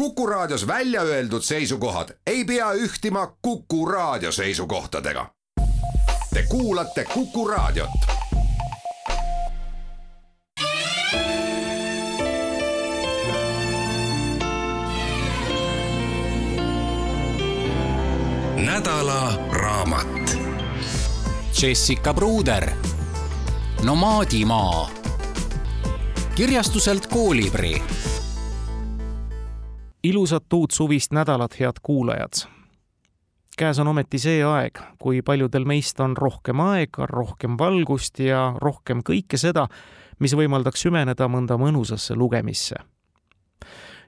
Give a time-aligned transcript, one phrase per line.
[0.00, 5.26] Kuku Raadios välja öeldud seisukohad ei pea ühtima Kuku Raadio seisukohtadega.
[6.34, 7.90] Te kuulate Kuku Raadiot.
[18.56, 20.38] nädala raamat.
[21.62, 22.70] Jessica Bruder,
[23.82, 24.90] Nomaadimaa.
[26.34, 27.82] kirjastuselt Koolibri
[30.02, 32.46] ilusat uut suvist nädalat, head kuulajad!
[33.58, 39.02] käes on ometi see aeg, kui paljudel meist on rohkem aega, rohkem valgust ja rohkem
[39.04, 39.66] kõike seda,
[40.18, 42.76] mis võimaldaks süveneda mõnda mõnusasse lugemisse.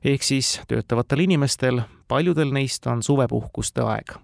[0.05, 4.17] ehk siis töötavatel inimestel, paljudel neist on suvepuhkuste aeg.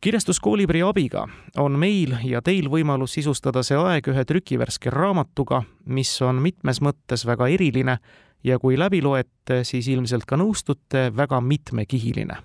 [0.00, 6.42] kirjastuskoolibri abiga on meil ja teil võimalus sisustada see aeg ühe trükivärske raamatuga, mis on
[6.42, 7.98] mitmes mõttes väga eriline
[8.44, 12.36] ja kui läbi loete, siis ilmselt ka nõustute, väga mitmekihiline.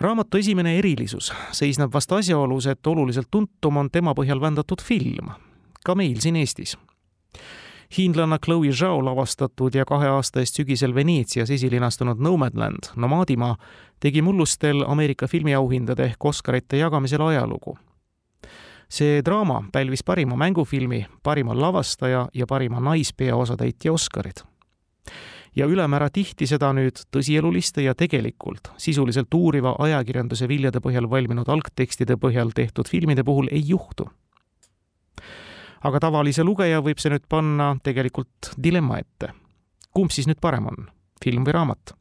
[0.00, 5.30] raamatu esimene erilisus seisneb vast asjaolus, et oluliselt tuntum on tema põhjal vändatud film,
[5.84, 6.76] ka meil siin Eestis.
[7.98, 13.56] hiinlanna Chloe Zhao lavastatud ja kahe aasta eest sügisel Veneetsias esilinastunud Nomadland, Nomaadimaa,
[14.00, 17.78] tegi mullustel Ameerika filmiauhindade ehk Oscarite jagamisel ajalugu
[18.88, 24.36] see draama pälvis parima mängufilmi, parima lavastaja ja parima naispeaosatäitja Oscarid.
[25.56, 32.16] ja ülemäära tihti seda nüüd tõsieluliste ja tegelikult sisuliselt uuriva ajakirjanduse viljade põhjal valminud algtekstide
[32.16, 34.10] põhjal tehtud filmide puhul ei juhtu.
[35.82, 39.32] aga tavalise lugeja võib see nüüd panna tegelikult dilemma ette.
[39.94, 40.88] kumb siis nüüd parem on,
[41.24, 41.94] film või raamat?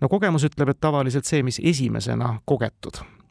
[0.00, 3.21] no kogemus ütleb, et tavaliselt see, mis esimesena kogetud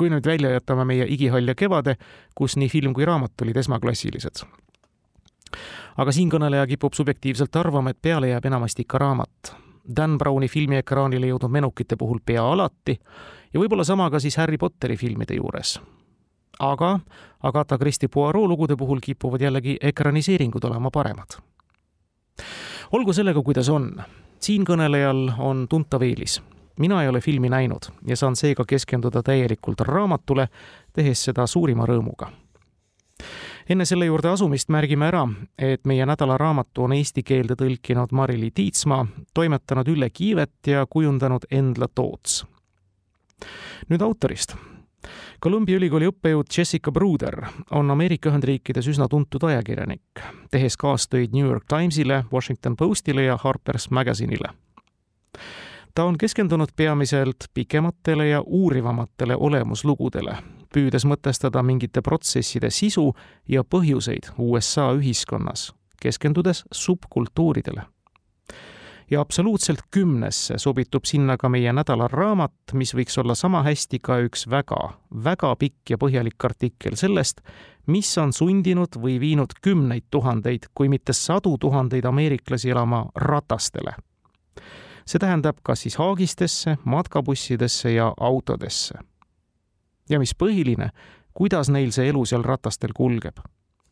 [0.00, 1.96] kui nüüd välja jätame meie igihall ja kevade,
[2.34, 4.44] kus nii film kui raamat olid esmaklassilised.
[6.00, 9.50] aga siinkõneleja kipub subjektiivselt arvama, et peale jääb enamasti ikka raamat.
[9.96, 12.94] Dan Browni filmiekraanile jõudnud menukite puhul pea alati
[13.52, 15.80] ja võib-olla sama ka siis Harry Potteri filmide juures.
[16.58, 17.00] aga
[17.42, 21.36] Agatha Christie Poirot lugude puhul kipuvad jällegi ekraniseeringud olema paremad.
[22.92, 24.02] olgu sellega, kuidas on,
[24.40, 26.40] siinkõnelejal on tuntav eelis
[26.80, 30.48] mina ei ole filmi näinud ja saan seega keskenduda täielikult raamatule,
[30.92, 32.30] tehes seda suurima rõõmuga.
[33.68, 35.26] enne selle juurde asumist märgime ära,
[35.58, 41.88] et meie nädalaraamatu on eesti keelde tõlkinud Mari-Li Tiitsmaa, toimetanud Ülle Kiivet ja kujundanud Endla
[41.94, 42.44] Toots.
[43.88, 44.56] nüüd autorist
[45.42, 50.20] Columbia ülikooli õppejõud Jessica Bruder on Ameerika Ühendriikides üsna tuntud ajakirjanik,
[50.50, 54.52] tehes kaastöid New York Timesile, Washington Postile ja Harper's Magazine'ile
[55.94, 60.36] ta on keskendunud peamiselt pikematele ja uurivamatele olemuslugudele,
[60.74, 63.10] püüdes mõtestada mingite protsesside sisu
[63.48, 67.82] ja põhjuseid USA ühiskonnas, keskendudes subkultuuridele.
[69.10, 74.20] ja absoluutselt kümnesse sobitub sinna ka meie nädala raamat, mis võiks olla sama hästi ka
[74.22, 74.92] üks väga,
[75.24, 77.40] väga pikk ja põhjalik artikkel sellest,
[77.86, 83.96] mis on sundinud või viinud kümneid tuhandeid, kui mitte sadu tuhandeid ameeriklasi elama ratastele
[85.10, 88.98] see tähendab kas siis haagistesse, matkabussidesse ja autodesse.
[90.08, 90.90] ja mis põhiline,
[91.34, 93.38] kuidas neil see elu seal ratastel kulgeb,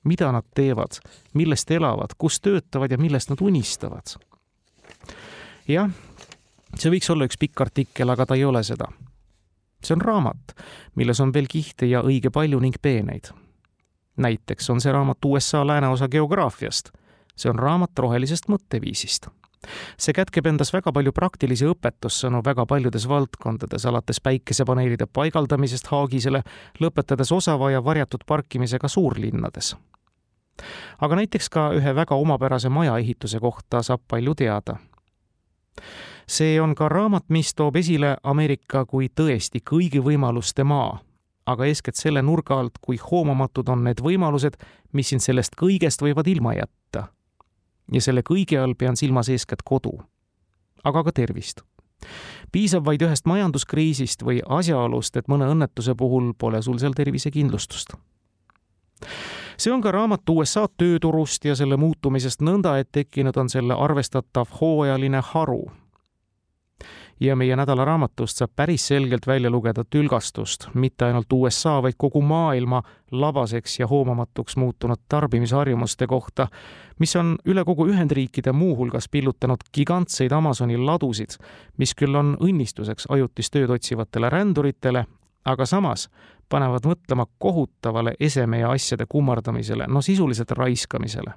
[0.04, 0.98] mida nad teevad,
[1.34, 4.14] millest elavad, kus töötavad ja millest nad unistavad.
[5.68, 5.90] jah,
[6.76, 8.86] see võiks olla üks pikk artikkel, aga ta ei ole seda.
[9.82, 10.54] see on raamat,
[10.94, 13.32] milles on veel kihte ja õige palju ning peeneid.
[14.16, 16.92] näiteks on see raamat USA lääneosa geograafiast.
[17.36, 19.30] see on raamat rohelisest mõtteviisist
[19.98, 26.42] see kätkeb endas väga palju praktilisi õpetussõnu väga paljudes valdkondades, alates päikesepaneelide paigaldamisest haagisele,
[26.80, 29.76] lõpetades osava ja varjatud parkimisega suurlinnades.
[30.98, 34.76] aga näiteks ka ühe väga omapärase majaehituse kohta saab palju teada.
[36.26, 40.98] see on ka raamat, mis toob esile Ameerika kui tõesti kõigi võimaluste maa
[41.46, 44.58] aga eeskätt selle nurga alt, kui hoomamatud on need võimalused,
[44.92, 47.08] mis sind sellest kõigest võivad ilma jätta
[47.92, 49.98] ja selle kõige all pean silmas eeskätt kodu,
[50.84, 51.62] aga ka tervist.
[52.52, 57.94] piisab vaid ühest majanduskriisist või asjaolust, et mõne õnnetuse puhul pole sul seal tervisekindlustust.
[59.56, 64.46] see on ka raamat USA tööturust ja selle muutumisest nõnda, et tekkinud on selle arvestatav
[64.60, 65.64] hooajaline haru
[67.20, 70.68] ja meie nädalaraamatust saab päris selgelt välja lugeda tülgastust.
[70.74, 76.48] Mitte ainult USA, vaid kogu maailma labaseks ja hoomamatuks muutunud tarbimisharjumuste kohta,
[76.98, 81.38] mis on üle kogu Ühendriikide muuhulgas pillutanud gigantseid Amazoni ladusid,
[81.76, 85.04] mis küll on õnnistuseks ajutist tööd otsivatele ränduritele,
[85.44, 86.08] aga samas
[86.48, 91.34] panevad mõtlema kohutavale eseme ja asjade kummardamisele, no sisuliselt raiskamisele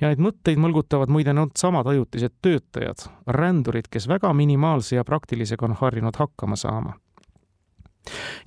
[0.00, 5.76] ja neid mõtteid mõlgutavad muide needsamad ajutised töötajad, rändurid, kes väga minimaalse ja praktilisega on
[5.80, 6.94] harjunud hakkama saama.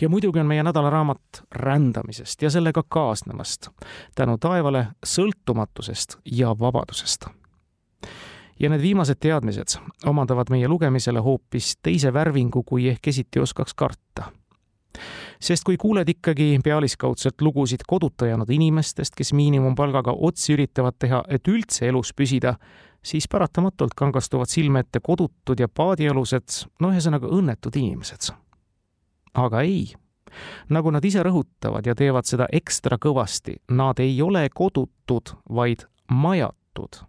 [0.01, 3.69] ja muidugi on meie nädalaraamat rändamisest ja sellega kaasnevast,
[4.15, 7.25] tänu taevale sõltumatusest ja vabadusest.
[8.59, 14.31] ja need viimased teadmised omandavad meie lugemisele hoopis teise värvingu, kui ehk esiti oskaks karta
[15.41, 21.47] sest kui kuuled ikkagi pealiskaudselt lugusid koduta jäänud inimestest, kes miinimumpalgaga otsi üritavad teha, et
[21.47, 22.55] üldse elus püsida,
[23.03, 28.33] siis paratamatult kangastuvad silme ette kodutud ja paadialused, no ühesõnaga õnnetud inimesed.
[29.33, 29.93] aga ei,
[30.69, 37.08] nagu nad ise rõhutavad ja teevad seda ekstra kõvasti, nad ei ole kodutud, vaid majatud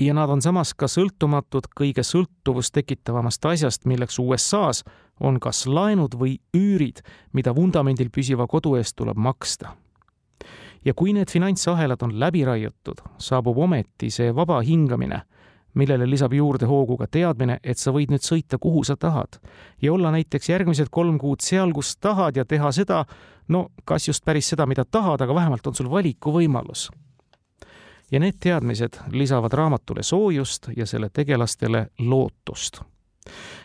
[0.00, 4.84] ja nad on samas ka sõltumatud kõige sõltuvust tekitavamast asjast, milleks USA-s
[5.20, 7.02] on kas laenud või üürid,
[7.32, 9.76] mida vundamendil püsiva kodu eest tuleb maksta.
[10.84, 15.20] ja kui need finantsahelad on läbi raiutud, saabub ometi see vaba hingamine,
[15.74, 19.38] millele lisab juurde hoogu ka teadmine, et sa võid nüüd sõita, kuhu sa tahad
[19.82, 23.04] ja olla näiteks järgmised kolm kuud seal, kus tahad ja teha seda,
[23.48, 26.88] no kas just päris seda, mida tahad, aga vähemalt on sul valikuvõimalus
[28.10, 32.80] ja need teadmised lisavad raamatule soojust ja selle tegelastele lootust.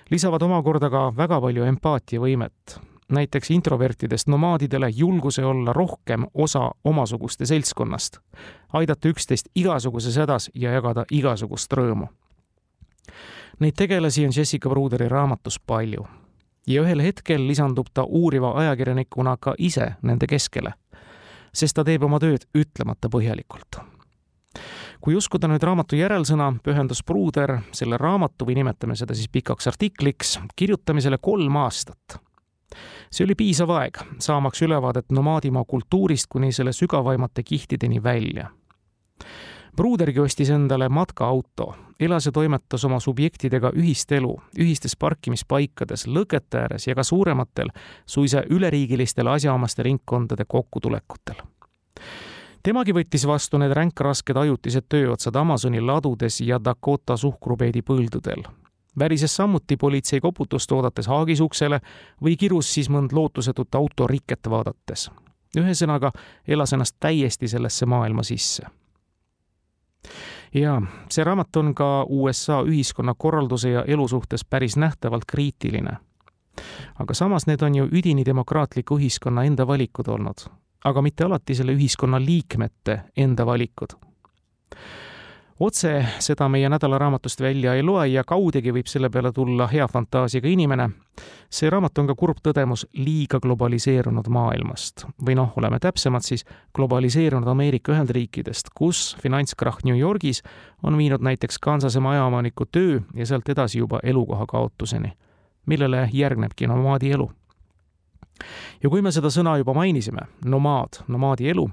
[0.10, 8.18] lisavad omakorda ka väga palju empaatiavõimet, näiteks introvertidest nomaadidele julguse olla rohkem osa omasuguste seltskonnast,
[8.74, 12.08] aidata üksteist igasuguses hädas ja jagada igasugust rõõmu.
[13.60, 16.08] Neid tegelasi on Jessica Bruderi raamatus palju
[16.68, 20.74] ja ühel hetkel lisandub ta uuriva ajakirjanikuna ka ise nende keskele,
[21.54, 23.95] sest ta teeb oma tööd ütlemata põhjalikult
[25.02, 30.40] kui uskuda nüüd raamatu järelsõna, pühendas Pruuder selle raamatu või nimetame seda siis pikaks artikliks
[30.56, 32.20] kirjutamisele kolm aastat.
[33.12, 38.50] see oli piisav aeg, saamaks ülevaadet nomaadimaa kultuurist kuni selle sügavaimate kihtideni välja.
[39.76, 46.88] Pruudergi ostis endale matkaauto, elas ja toimetas oma subjektidega ühist elu, ühistes parkimispaikades, lõkete ääres
[46.88, 47.72] ja ka suurematel,
[48.06, 51.44] suisa üleriigilistel asjaomaste ringkondade kokkutulekutel
[52.66, 58.44] temagi võttis vastu need ränkrasked ajutised tööotsad Amazoni ladudes ja Dakota suhkrupeedi põldudel.
[59.00, 61.80] värises samuti politsei koputust oodates haagis uksele
[62.24, 65.12] või kirus siis mõnd lootusetut autoriket vaadates.
[65.58, 66.12] ühesõnaga,
[66.48, 68.64] elas ennast täiesti sellesse maailma sisse.
[70.54, 75.98] ja see raamat on ka USA ühiskonnakorralduse ja elu suhtes päris nähtavalt kriitiline.
[77.00, 81.74] aga samas need on ju üdini demokraatliku ühiskonna enda valikud olnud aga mitte alati selle
[81.76, 83.96] ühiskonna liikmete enda valikud.
[85.60, 90.48] otse seda meie nädalaraamatust välja ei loe ja kaudegi võib selle peale tulla hea fantaasiaga
[90.48, 90.90] inimene.
[91.50, 96.46] see raamat on ka kurb tõdemus liiga globaliseerunud maailmast või noh, oleme täpsemad siis
[96.76, 100.44] globaliseerunud Ameerika Ühendriikidest, kus finantskrahh New Yorgis
[100.84, 105.14] on viinud näiteks Kansase majaomaniku töö ja sealt edasi juba elukoha kaotuseni,
[105.66, 107.32] millele järgnebki nomaadi elu
[108.84, 111.66] ja kui me seda sõna juba mainisime, nomaad, nomaadi elu,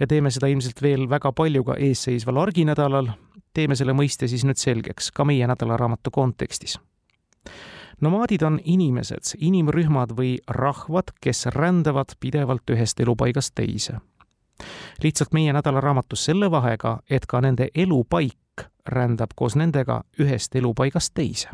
[0.00, 3.10] ja teeme seda ilmselt veel väga palju ka eesseisval arginädalal,
[3.54, 6.78] teeme selle mõiste siis nüüd selgeks ka meie nädalaraamatu kontekstis.
[8.00, 14.00] nomaadid on inimesed, inimrühmad või rahvad, kes rändavad pidevalt ühest elupaigast teise.
[15.02, 18.36] lihtsalt meie nädalaraamatus selle vahega, et ka nende elupaik
[18.86, 21.48] rändab koos nendega ühest elupaigast teise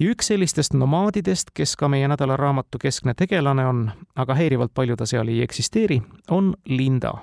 [0.00, 5.06] ja üks sellistest nomaadidest, kes ka meie nädalaraamatu keskne tegelane on, aga häirivalt palju ta
[5.06, 7.14] seal ei eksisteeri, on Linda.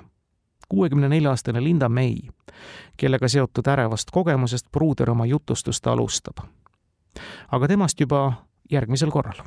[0.68, 2.14] kuuekümne nelja aastane Linda May,
[2.96, 6.38] kellega seotud ärevast kogemusest Pruuder oma jutustust alustab.
[7.52, 8.32] aga temast juba
[8.70, 9.42] järgmisel korral.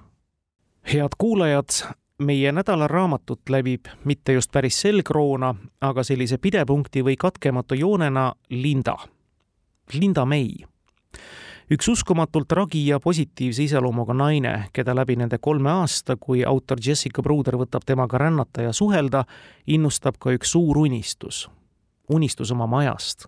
[0.94, 1.70] head kuulajad,
[2.20, 8.98] meie nädalaraamatut läbib mitte just päris selgroona, aga sellise pidepunkti või katkematu joonena Linda.
[9.94, 10.48] Linda May
[11.72, 17.24] üks uskumatult ragi ja positiivse iseloomuga naine, keda läbi nende kolme aasta, kui autor Jessica
[17.24, 19.24] Bruder võtab temaga rännata ja suhelda,
[19.68, 21.48] innustab ka üks suur unistus.
[22.10, 23.26] unistus oma majast.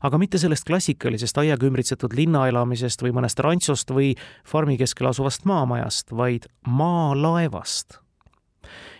[0.00, 4.14] aga mitte sellest klassikalisest aiaga ümbritsetud linnaelamisest või mõnest rantsost või
[4.44, 7.98] farmi keskel asuvast maamajast, vaid maalaevast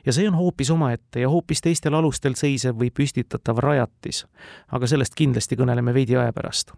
[0.07, 4.27] ja see on hoopis omaette ja hoopis teistel alustel seisev või püstitatav rajatis.
[4.73, 6.73] aga sellest kindlasti kõneleme veidi aja pärast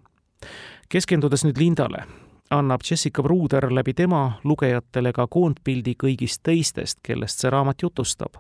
[0.89, 2.05] keskendudes nüüd Lindale,
[2.51, 8.35] annab Jessica Bruder läbi tema lugejatele ka koondpildi kõigist teistest, kellest see raamat jutustab.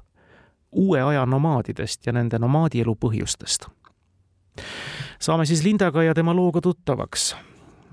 [0.72, 3.68] uue aja nomaadidest ja nende nomaadielu põhjustest.
[5.18, 7.36] saame siis Lindaga ja tema looga tuttavaks.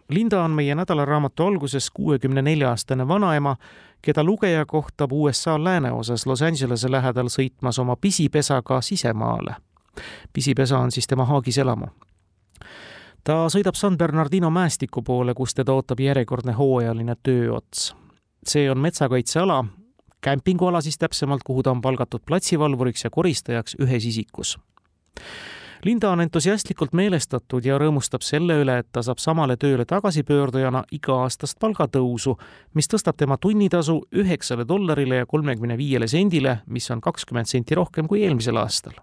[0.10, 3.56] Linda on meie nädalaraamatu alguses kuuekümne nelja aastane vanaema,
[4.02, 9.56] keda lugeja kohtab USA lääneosas Los Angelese lähedal sõitmas oma pisipesaga sisemaale
[10.34, 11.86] pisipesa on siis tema haagis elamu.
[13.28, 17.94] Ta sõidab San Bernardino mäestiku poole, kus teda ootab järjekordne hooajaline tööots.
[18.48, 19.66] see on metsakaitseala,
[20.22, 24.58] kämpinguala siis täpsemalt, kuhu ta on palgatud platsivalvuriks ja koristajaks ühes isikus
[25.84, 31.60] Linda on entusiastlikult meelestatud ja rõõmustab selle üle, et ta saab samale tööle tagasipöördujana iga-aastast
[31.60, 32.34] palgatõusu,
[32.74, 38.08] mis tõstab tema tunnitasu üheksale dollarile ja kolmekümne viiele sendile, mis on kakskümmend senti rohkem
[38.08, 38.98] kui eelmisel aastal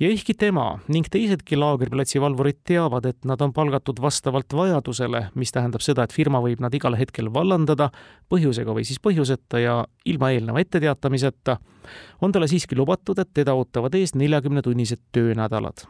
[0.00, 5.52] ja ehkki tema ning teisedki laagriplatsi valvurid teavad, et nad on palgatud vastavalt vajadusele, mis
[5.52, 7.90] tähendab seda, et firma võib nad igal hetkel vallandada
[8.32, 9.76] põhjusega või siis põhjuseta ja
[10.08, 11.58] ilma eelneva etteteatamiseta,
[12.20, 15.84] on talle siiski lubatud, et teda ootavad ees neljakümnetunnised töönädalad.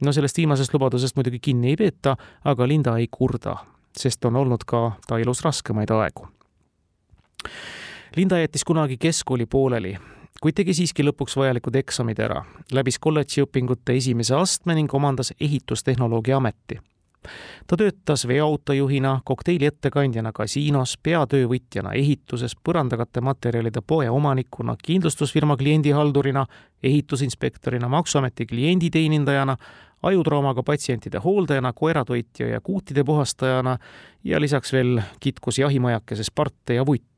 [0.00, 3.56] no sellest viimasest lubadusest muidugi kinni ei peeta, aga Linda ei kurda,
[3.96, 6.28] sest on olnud ka ta elus raskemaid aegu.
[8.16, 9.96] Linda jättis kunagi keskkooli pooleli
[10.42, 12.42] kuid tegi siiski lõpuks vajalikud eksamid ära,
[12.74, 16.80] läbis kolledži õpingute esimese astme ning omandas ehitustehnoloogia ameti.
[17.66, 26.46] ta töötas veoautojuhina, kokteili ettekandjana kasiinos, peatöövõtjana ehituses, põrandakatte materjalide poe omanikuna, kindlustusfirma kliendihaldurina,
[26.82, 29.56] ehitusinspektorina, Maksuameti klienditeenindajana,
[30.02, 33.78] ajutraumaga patsientide hooldajana, koeratoitja ja kuutide puhastajana
[34.24, 37.13] ja lisaks veel kitkus jahimajakeses parte ja vutt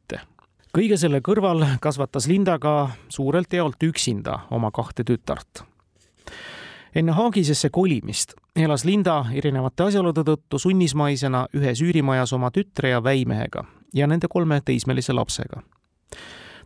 [0.76, 5.64] kõige selle kõrval kasvatas Linda ka suurelt jaolt üksinda oma kahte tütart.
[6.94, 13.64] enne Haagisesse kolimist elas Linda erinevate asjaolude tõttu sunnismaisena ühes üürimajas oma tütre ja väimehega
[13.94, 15.62] ja nende kolme teismelise lapsega.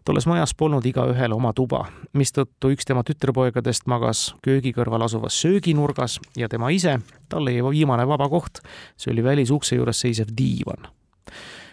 [0.05, 6.19] tolles majas polnud igaühel oma tuba, mistõttu üks tema tütrepoegadest magas köögi kõrval asuvas sööginurgas
[6.37, 6.99] ja tema ise,
[7.29, 8.59] talle jäi viimane vaba koht,
[8.97, 10.91] see oli välisukse juures seisev diivan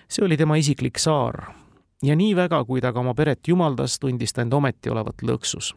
[0.07, 1.49] see oli tema isiklik saar,
[2.03, 5.73] ja nii väga, kui ta ka oma peret jumaldas, tundis ta end ometi olevat lõksus.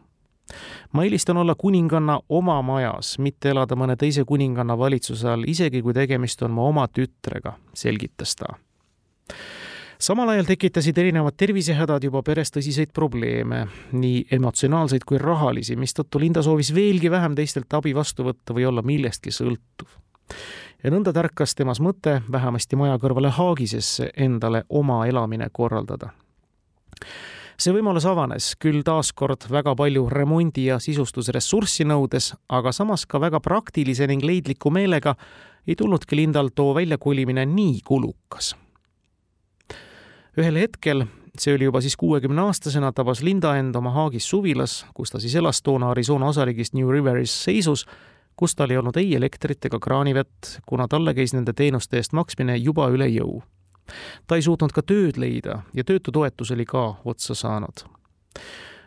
[0.93, 5.93] ma eelistan olla kuninganna oma majas, mitte elada mõne teise kuninganna valitsuse all, isegi kui
[5.93, 8.57] tegemist on mu oma tütrega, selgitas ta
[10.01, 16.41] samal ajal tekitasid erinevad tervisehädad juba peres tõsiseid probleeme, nii emotsionaalseid kui rahalisi, mistõttu Linda
[16.41, 19.99] soovis veelgi vähem teistelt abi vastu võtta või olla millestki sõltuv
[20.83, 26.09] ja nõnda tärkas temas mõte vähemasti maja kõrvale Haagisesse endale oma elamine korraldada.
[27.57, 33.39] see võimalus avanes küll taaskord väga palju remondi ja sisustusressurssi nõudes, aga samas ka väga
[33.39, 35.15] praktilise ning leidliku meelega
[35.67, 38.55] ei tulnudki Lindal too väljakolimine nii kulukas.
[40.37, 41.05] ühel hetkel
[41.39, 45.35] see oli juba siis kuuekümne aastasena, tabas Linda end oma Haagis suvilas, kus ta siis
[45.35, 47.85] elas toona Arizona osariigis New Riveris seisus
[48.35, 52.57] kus tal ei olnud ei elektrit ega kraanivett, kuna talle käis nende teenuste eest maksmine
[52.57, 53.41] juba üle jõu.
[54.27, 57.85] ta ei suutnud ka tööd leida ja töötutoetus oli ka otsa saanud.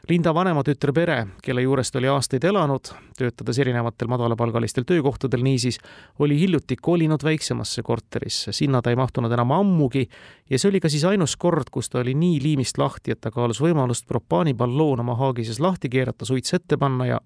[0.09, 5.79] Linda vanema tütre pere, kelle juures ta oli aastaid elanud, töötades erinevatel madalapalgalistel töökohtadel niisiis,
[6.21, 10.05] oli hiljuti kolinud väiksemasse korterisse, sinna ta ei mahtunud enam ammugi
[10.51, 13.33] ja see oli ka siis ainus kord, kus ta oli nii liimist lahti, et ta
[13.33, 17.21] kaalus võimalust propaaniballoon oma haagises lahti keerata, suits ette panna ja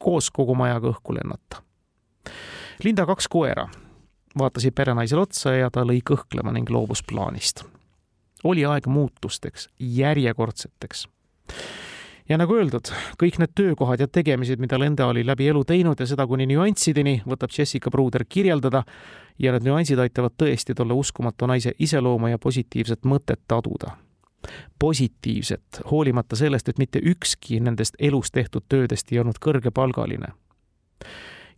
[0.00, 1.62] koos kogu majaga õhku lennata.
[2.84, 3.68] Linda kaks koera
[4.38, 7.64] vaatasid perenaisele otsa ja ta lõi kõhklema ning loobus plaanist.
[8.44, 11.08] oli aeg muutusteks, järjekordseteks.
[12.28, 12.92] ja nagu öeldud,
[13.22, 17.22] kõik need töökohad ja tegemised, mida Linda oli läbi elu teinud ja seda kuni nüanssideni
[17.26, 18.84] võtab Jessica Bruder kirjeldada
[19.38, 23.96] ja need nüansid aitavad tõesti tolle uskumatu naise iseloomu ja positiivset mõtet taduda
[24.78, 30.32] positiivset, hoolimata sellest, et mitte ükski nendest elus tehtud töödest ei olnud kõrgepalgaline.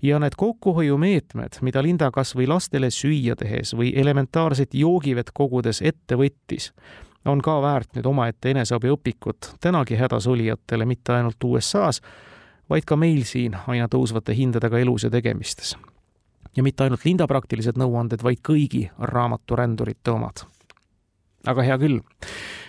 [0.03, 6.17] ja need kokkuhoiumeetmed, mida Linda kas või lastele süüa tehes või elementaarset joogivett kogudes ette
[6.17, 6.73] võttis,
[7.25, 12.03] on ka väärt nüüd omaette eneseabiõpikut tänagi hädas olijatele mitte ainult USA-s,
[12.71, 15.77] vaid ka meil siin aina tõusvate hindadega elus ja tegemistes.
[16.57, 20.45] ja mitte ainult Linda praktilised nõuanded, vaid kõigi raamaturändurite omad.
[21.47, 22.01] aga hea küll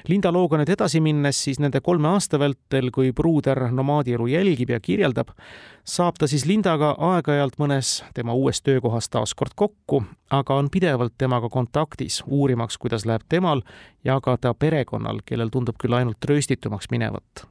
[0.07, 4.79] Linda looga nüüd edasi minnes, siis nende kolme aasta vältel, kui pruuder nomaadielu jälgib ja
[4.83, 5.29] kirjeldab,
[5.87, 11.15] saab ta siis Lindaga aeg-ajalt mõnes tema uues töökohas taas kord kokku, aga on pidevalt
[11.17, 13.63] temaga kontaktis, uurimaks, kuidas läheb temal
[14.03, 17.45] ja ka ta perekonnal, kellel tundub küll ainult rööstitumaks minevat.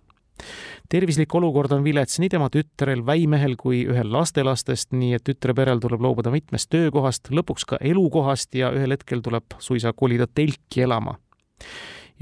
[0.92, 5.80] Tervislik olukord on vilets nii tema tütrel, väimehel kui ühel lastelastest, nii et tütre perel
[5.80, 11.16] tuleb loobuda mitmest töökohast, lõpuks ka elukohast ja ühel hetkel tuleb suisa kolida telki elama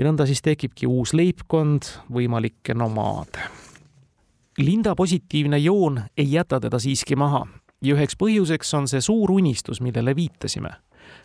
[0.00, 3.42] ja nõnda siis tekibki uus leibkond, võimalikke nomaade.
[4.58, 7.42] Linda positiivne joon ei jäta teda siiski maha
[7.84, 10.70] ja üheks põhjuseks on see suur unistus, millele viitasime.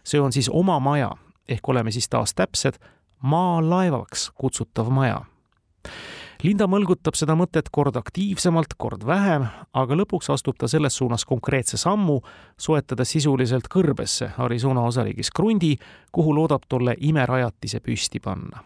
[0.04, 1.12] see on siis oma maja
[1.48, 2.76] ehk oleme siis taas täpsed,
[3.22, 5.22] maalaevaks kutsutav maja.
[6.46, 11.80] Linda mõlgutab seda mõtet kord aktiivsemalt, kord vähem, aga lõpuks astub ta selles suunas konkreetse
[11.80, 12.20] sammu,
[12.62, 15.72] soetades sisuliselt kõrbesse Arizona osariigis krundi,
[16.14, 18.62] kuhu loodab tolle imerajatise püsti panna.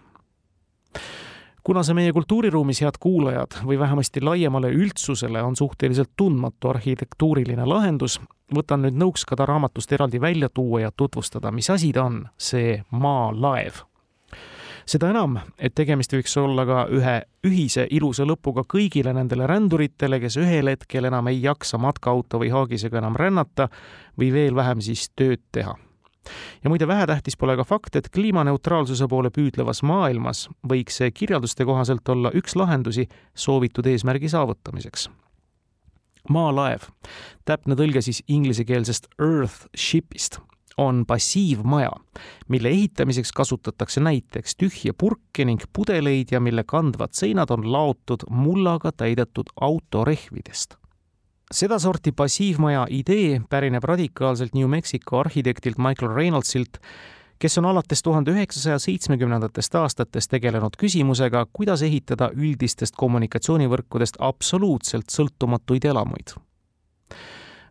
[1.63, 8.17] Kuna see meie kultuuriruumis, head kuulajad, või vähemasti laiemale üldsusele on suhteliselt tundmatu arhitektuuriline lahendus,
[8.55, 12.25] võtan nüüd nõuks ka ta raamatust eraldi välja tuua ja tutvustada, mis asi ta on,
[12.35, 13.85] see maalaev
[14.89, 17.15] seda enam, et tegemist võiks olla ka ühe
[17.45, 23.01] ühise ilusa lõpuga kõigile nendele ränduritele, kes ühel hetkel enam ei jaksa matkaauto või haagisega
[23.01, 23.69] enam rännata
[24.19, 25.75] või veel vähem siis tööd teha.
[26.63, 32.09] ja muide, vähetähtis pole ka fakt, et kliimaneutraalsuse poole püüdlevas maailmas võiks see kirjelduste kohaselt
[32.09, 35.09] olla üks lahendusi soovitud eesmärgi saavutamiseks
[36.29, 36.89] maalaev,
[37.45, 40.41] täpne tõlge siis inglisekeelsest earth ship'ist
[40.79, 41.91] on passiivmaja,
[42.47, 48.91] mille ehitamiseks kasutatakse näiteks tühje purke ning pudeleid ja mille kandvad seinad on laotud mullaga
[48.91, 50.75] täidetud autorehvidest.
[51.51, 56.77] sedasorti passiivmaja idee pärineb radikaalselt New Mexico arhitektilt Michael Reynoldsilt,
[57.39, 65.85] kes on alates tuhande üheksasaja seitsmekümnendatest aastatest tegelenud küsimusega, kuidas ehitada üldistest kommunikatsioonivõrkudest absoluutselt sõltumatuid
[65.85, 66.37] elamuid.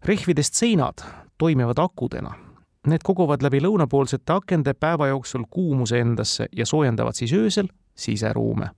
[0.05, 1.03] rehvidest seinad
[1.39, 2.48] toimivad akudena
[2.89, 8.71] Need koguvad läbi lõunapoolsete akende päeva jooksul kuumuse endasse ja soojendavad siis öösel siseruume.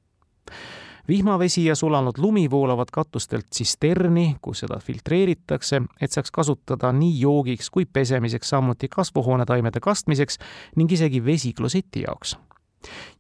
[1.09, 7.71] vihmavesi ja sulanud lumi voolavad katustelt tsisterni, kus seda filtreeritakse, et saaks kasutada nii joogiks
[7.71, 10.39] kui pesemiseks, samuti kasvuhoonetaimede kastmiseks
[10.77, 12.37] ning isegi vesi kloseti jaoks.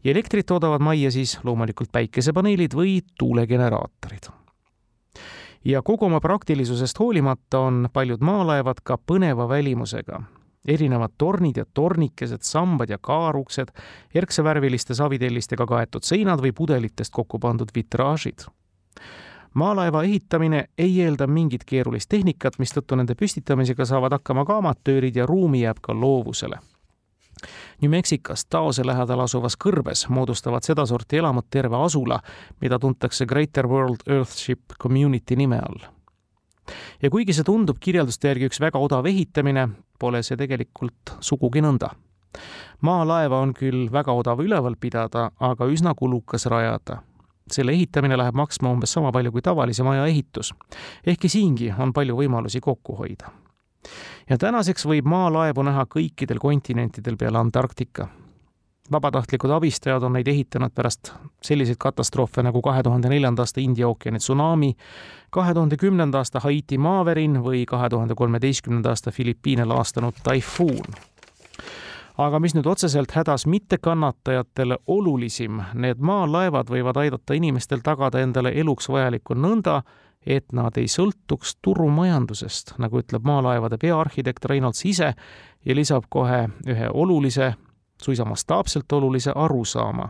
[0.04, 4.30] ja elektrit toodavad majja siis loomulikult päikesepaneelid või tuulegeneraatorid
[5.64, 10.22] ja kogu oma praktilisusest hoolimata on paljud maalaevad ka põneva välimusega
[10.68, 13.68] erinevad tornid ja tornikesed, sambad ja kaaruksed,
[14.14, 18.46] erksevärviliste savitellistega kaetud seinad või pudelitest kokku pandud vitraažid.
[19.54, 25.26] maalaeva ehitamine ei eelda mingit keerulist tehnikat, mistõttu nende püstitamisega saavad hakkama ka amatöörid ja
[25.26, 26.58] ruumi jääb ka loovusele.
[27.82, 32.20] New Mexicos Taose lähedal asuvas kõrbes moodustavad sedasorti elamud terve asula,
[32.60, 35.88] mida tuntakse Greater World Earthship Community nime all
[37.02, 39.68] ja kuigi see tundub kirjelduste järgi üks väga odav ehitamine,
[40.00, 41.90] pole see tegelikult sugugi nõnda.
[42.80, 47.02] maalaeva on küll väga odav üleval pidada, aga üsna kulukas rajada.
[47.50, 50.54] selle ehitamine läheb maksma umbes sama palju kui tavalise maja ehitus,
[51.06, 53.30] ehkki siingi on palju võimalusi kokku hoida.
[54.30, 58.08] ja tänaseks võib maalaevu näha kõikidel kontinentidel peale Antarktika
[58.92, 64.18] vabatahtlikud abistajad on neid ehitanud pärast selliseid katastroofe nagu kahe tuhande neljanda aasta India ookeani
[64.18, 64.74] tsunami,
[65.30, 70.98] kahe tuhande kümnenda aasta Haiti maavärin või kahe tuhande kolmeteistkümnenda aasta Filipiine laastanud taifuun.
[72.18, 78.88] aga mis nüüd otseselt hädas mittekannatajatele olulisim, need maalaevad võivad aidata inimestel tagada endale eluks
[78.88, 79.82] vajalikku nõnda,
[80.26, 85.14] et nad ei sõltuks turumajandusest, nagu ütleb maalaevade peaarhitekt Reinolds ise
[85.64, 87.54] ja lisab kohe ühe olulise
[88.04, 90.08] suisa mastaapselt olulise arusaama.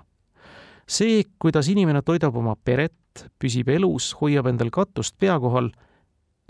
[0.88, 5.70] see, kuidas inimene toidab oma peret, püsib elus, hoiab endal katust pea kohal,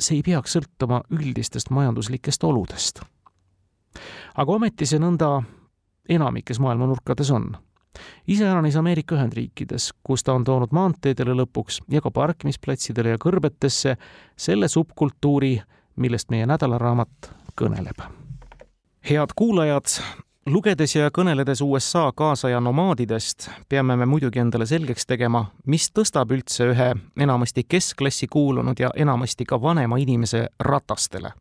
[0.00, 3.00] see ei peaks sõltuma üldistest majanduslikest oludest.
[4.37, 5.42] aga ometi see nõnda
[6.09, 7.57] enamikes maailma nurkades on.
[8.26, 13.96] iseäranis Ameerika Ühendriikides, kus ta on toonud maanteedele lõpuks ja ka parkimisplatsidele ja kõrbetesse
[14.37, 15.59] selle subkultuuri,
[15.96, 18.03] millest meie nädalaraamat kõneleb.
[19.11, 19.87] head kuulajad,
[20.46, 26.70] lugedes ja kõneledes USA kaasaja nomaadidest, peame me muidugi endale selgeks tegema, mis tõstab üldse
[26.72, 31.33] ühe enamasti keskklassi kuulunud ja enamasti ka vanema inimese ratastele.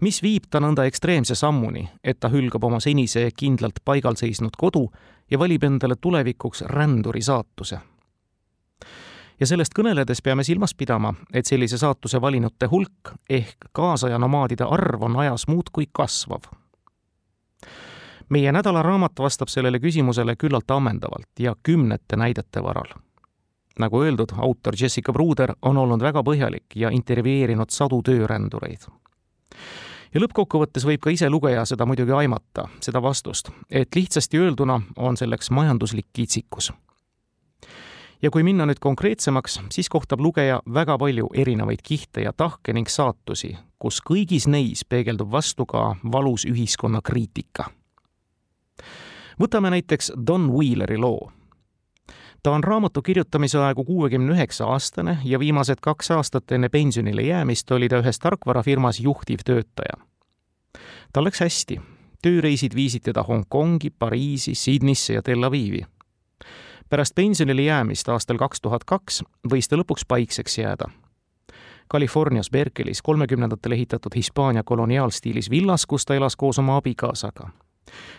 [0.00, 4.90] mis viib ta nõnda ekstreemse sammuni, et ta hülgab oma senise kindlalt paigal seisnud kodu
[5.30, 7.80] ja valib endale tulevikuks ränduri saatuse
[9.40, 15.02] ja sellest kõneledes peame silmas pidama, et sellise saatuse valinute hulk ehk kaasaja nomaadide arv
[15.02, 16.46] on ajas muudkui kasvav
[18.28, 22.88] meie nädalaraamat vastab sellele küsimusele küllalt ammendavalt ja kümnete näidete varal.
[23.78, 28.88] nagu öeldud, autor Jessica Bruder on olnud väga põhjalik ja intervjueerinud sadu töörändureid.
[30.14, 35.16] ja lõppkokkuvõttes võib ka ise lugeja seda muidugi aimata, seda vastust, et lihtsasti öelduna on
[35.16, 36.72] selleks majanduslik kitsikus
[38.22, 42.88] ja kui minna nüüd konkreetsemaks, siis kohtab lugeja väga palju erinevaid kihte ja tahke ning
[42.88, 47.70] saatusi, kus kõigis neis peegeldub vastu ka valus ühiskonnakriitika
[49.40, 51.32] võtame näiteks Don Wheeleri loo.
[52.42, 57.70] ta on raamatu kirjutamise aegu kuuekümne üheksa aastane ja viimased kaks aastat enne pensionile jäämist
[57.70, 59.96] oli ta ühes tarkvarafirmas juhtivtöötaja.
[61.12, 61.80] tal läks hästi,
[62.22, 65.86] tööreisid viisid teda Hongkongi, Pariisi, Sydneysse ja Tel Avivi.
[66.90, 70.88] pärast pensionile jäämist aastal kaks tuhat kaks võis ta lõpuks paikseks jääda.
[71.92, 77.48] Californias Berkeley's kolmekümnendatel ehitatud Hispaania koloniaalstiilis villas, kus ta elas koos oma abikaasaga.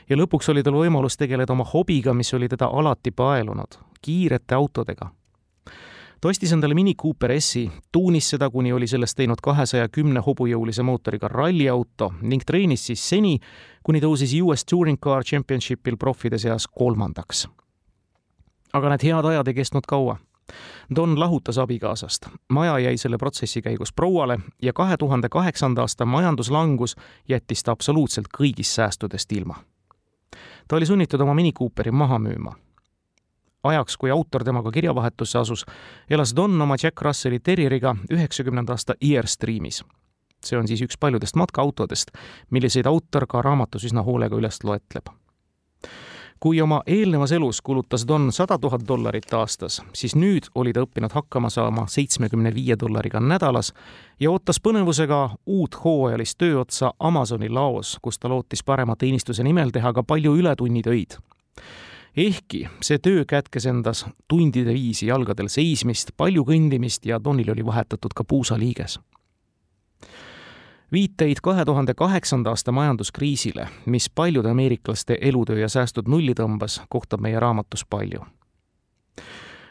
[0.10, 5.12] Ja lõpuks oli tal võimalus tegeleda oma hobiga, mis oli teda alati paelunud, kiirete autodega
[6.22, 10.84] ta ostis endale Mini Cooper S-i, tuunis seda, kuni oli sellest teinud kahesaja kümne hobujõulise
[10.84, 13.38] mootoriga ralliauto ning treenis siis seni,
[13.84, 17.48] kuni tõusis US Touring Car Championshipil proffide seas kolmandaks.
[18.74, 20.20] aga need head ajad ei kestnud kaua.
[20.96, 26.96] Don lahutas abikaasast, maja jäi selle protsessi käigus prouale ja kahe tuhande kaheksanda aasta majanduslangus
[27.30, 29.56] jättis ta absoluutselt kõigist säästudest ilma.
[30.68, 32.56] ta oli sunnitud oma Mini Cooperi maha müüma
[33.64, 35.66] ajaks, kui autor temaga kirjavahetusse asus,
[36.10, 39.84] elas Don oma Jack Russelli Terrieriga üheksakümnenda aasta Airstreamis.
[40.46, 42.12] see on siis üks paljudest matkaautodest,
[42.50, 45.12] milliseid autor ka raamatus üsna hoolega üles loetleb.
[46.40, 51.14] Kui oma eelnevas elus kulutas Don sada tuhat dollarit aastas, siis nüüd oli ta õppinud
[51.14, 53.74] hakkama saama seitsmekümne viie dollariga nädalas
[54.20, 59.94] ja ootas põnevusega uut hooajalist tööotsa Amazoni laos, kus ta lootis parema teenistuse nimel teha
[59.94, 61.20] ka palju ületunnitöid
[62.18, 68.16] ehkki see töö kätkes endas tundide viisi jalgadel seismist, palju kõndimist ja Donil oli vahetatud
[68.16, 69.00] ka puusaliiges.
[70.92, 77.22] Viiteid kahe tuhande kaheksanda aasta majanduskriisile, mis paljude ameeriklaste elutöö ja säästud nulli tõmbas, kohtab
[77.22, 78.26] meie raamatus palju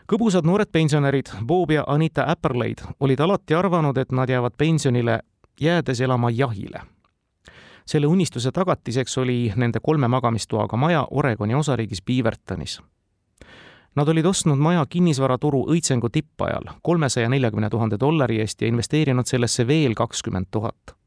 [0.08, 5.20] kõbusad noored pensionärid Bob ja Anita Apperleid olid alati arvanud, et nad jäävad pensionile
[5.60, 6.80] jäädes elama jahile
[7.88, 12.80] selle unistuse tagatiseks oli nende kolme magamistoaga maja Oregoni osariigis Beavertonis.
[13.96, 19.66] Nad olid ostnud maja kinnisvaraturu õitsengu tippajal kolmesaja neljakümne tuhande dollari eest ja investeerinud sellesse
[19.66, 20.97] veel kakskümmend tuhat.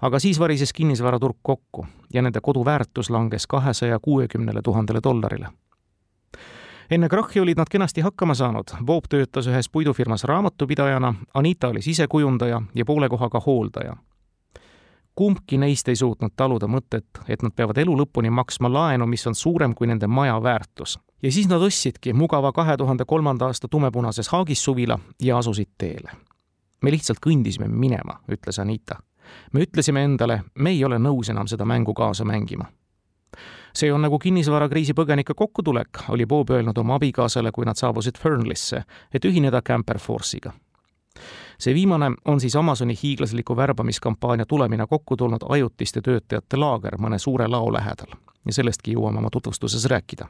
[0.00, 5.48] Aga siis varises kinnisvaraturg kokku ja nende kodu väärtus langes kahesaja kuuekümnele tuhandele dollarile
[6.90, 12.62] enne krahhi olid nad kenasti hakkama saanud, Bob töötas ühes puidufirmas raamatupidajana, Anita oli sisekujundaja
[12.74, 13.96] ja poole kohaga hooldaja
[15.16, 19.34] kumbki neist ei suutnud taluda mõtet, et nad peavad elu lõpuni maksma laenu, mis on
[19.34, 20.98] suurem kui nende maja väärtus.
[21.22, 26.10] ja siis nad ostsidki mugava kahe tuhande kolmanda aasta tumepunases Haagis suvila ja asusid teele.
[26.82, 29.00] me lihtsalt kõndisime minema, ütles Anita.
[29.52, 32.66] Me ütlesime endale, me ei ole nõus enam seda mängu kaasa mängima.
[33.76, 38.82] see on nagu kinnisvarakriisi põgenike kokkutulek, oli Bob öelnud oma abikaasale, kui nad saabusid Fernlisse,
[39.12, 40.52] et ühineda Camper Force'iga
[41.58, 47.48] see viimane on siis Amazoni hiiglasliku värbamiskampaania tulemina kokku tulnud ajutiste töötajate laager mõne suure
[47.48, 50.28] lao lähedal ja sellestki jõuame oma tutvustuses rääkida.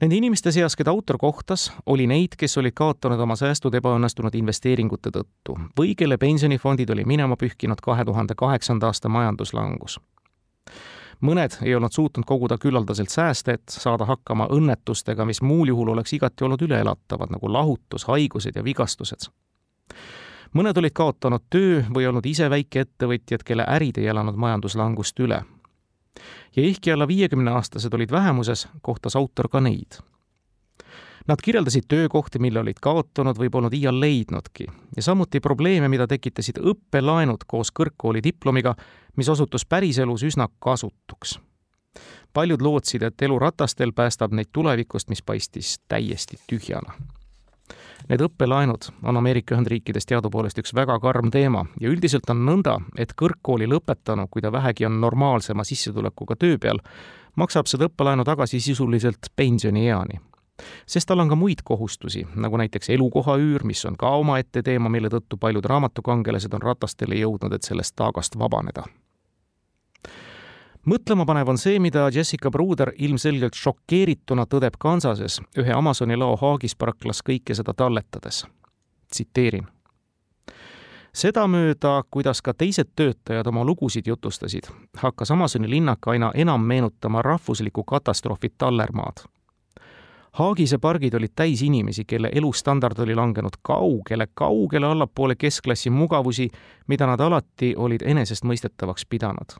[0.00, 5.08] Nende inimeste seas, keda autor kohtas, oli neid, kes olid kaotanud oma säästud ebaõnnestunud investeeringute
[5.14, 9.96] tõttu või kelle pensionifondid oli minema pühkinud kahe tuhande kaheksanda aasta majanduslangus
[11.20, 16.12] mõned ei olnud suutnud koguda küllaldaselt sääste, et saada hakkama õnnetustega, mis muul juhul oleks
[16.12, 19.30] igati olnud üleelatavad, nagu lahutus, haigused ja vigastused.
[20.52, 25.42] mõned olid kaotanud töö või olnud ise väikeettevõtjad, kelle ärid ei elanud majanduslangust üle.
[26.56, 30.00] Ja ehkki alla viiekümne aastased olid vähemuses, kohtas autor ka neid
[31.26, 36.60] Nad kirjeldasid töökohti, mille olid kaotanud või polnud iial leidnudki ja samuti probleeme, mida tekitasid
[36.62, 38.76] õppelaenud koos kõrgkoolidiplomiga,
[39.16, 41.38] mis osutus päriselus üsna kasutuks.
[42.32, 46.92] paljud lootsid, et elu ratastel päästab neid tulevikust, mis paistis täiesti tühjana.
[48.08, 53.16] Need õppelaenud on Ameerika Ühendriikides teadupoolest üks väga karm teema ja üldiselt on nõnda, et
[53.18, 56.78] kõrgkooli lõpetanu, kui ta vähegi on normaalsema sissetulekuga töö peal,
[57.36, 60.22] maksab seda õppelaenu tagasi sisuliselt pensionieani
[60.86, 64.88] sest tal on ka muid kohustusi, nagu näiteks elukoha üür, mis on ka omaette teema,
[64.92, 68.86] mille tõttu paljud raamatukangelased on ratastele jõudnud, et sellest taagast vabaneda.
[70.86, 77.22] Mõtlemapanev on see, mida Jessica Bruder ilmselgelt šokeerituna tõdeb Kansases ühe Amazoni lao Haagis parklas
[77.26, 78.46] kõike seda talletades.
[79.10, 79.66] tsiteerin
[81.16, 87.84] sedamööda, kuidas ka teised töötajad oma lugusid jutustasid, hakkas Amazoni linnak aina enam meenutama rahvuslikku
[87.84, 89.24] katastroofi tallermaad
[90.36, 96.50] Haagise pargid olid täis inimesi, kelle elustandard oli langenud kaugele, kaugele allapoole keskklassi mugavusi,
[96.86, 99.56] mida nad alati olid enesestmõistetavaks pidanud.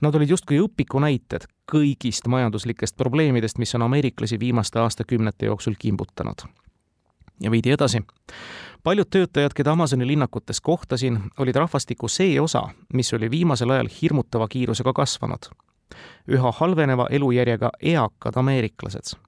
[0.00, 6.46] Nad olid justkui õpikunäited kõigist majanduslikest probleemidest, mis on ameeriklasi viimaste aastakümnete jooksul kimbutanud.
[7.40, 8.02] ja veidi edasi.
[8.82, 14.48] paljud töötajad, keda Amazoni linnakutes kohtasin, olid rahvastiku see osa, mis oli viimasel ajal hirmutava
[14.48, 15.50] kiirusega kasvanud.
[16.28, 19.18] üha halveneva elujärjega eakad ameeriklased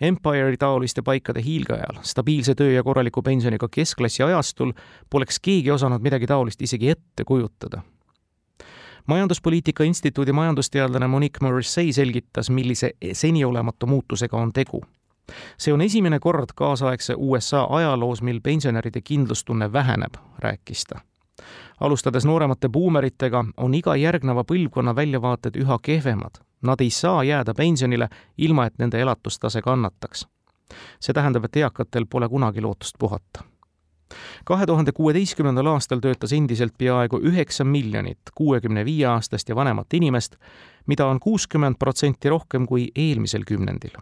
[0.00, 4.72] Empire'i taoliste paikade hiilgeajal, stabiilse töö ja korraliku pensioniga keskklassi ajastul
[5.10, 7.82] poleks keegi osanud midagi taolist isegi ette kujutada.
[9.08, 14.84] Majanduspoliitika instituudi majandusteadlane Monique Morrissey selgitas, millise seniolematu muutusega on tegu.
[15.58, 21.00] see on esimene kord kaasaegse USA ajaloos, mil pensionäride kindlustunne väheneb, rääkis ta.
[21.80, 26.40] alustades nooremate buumeritega, on iga järgneva põlvkonna väljavaated üha kehvemad.
[26.62, 30.26] Nad ei saa jääda pensionile, ilma et nende elatustase kannataks.
[31.00, 33.44] see tähendab, et eakatel pole kunagi lootust puhata
[34.44, 40.36] kahe tuhande kuueteistkümnendal aastal töötas endiselt peaaegu üheksa miljonit kuuekümne viie aastast ja vanemat inimest,
[40.86, 43.96] mida on kuuskümmend protsenti rohkem kui eelmisel kümnendil.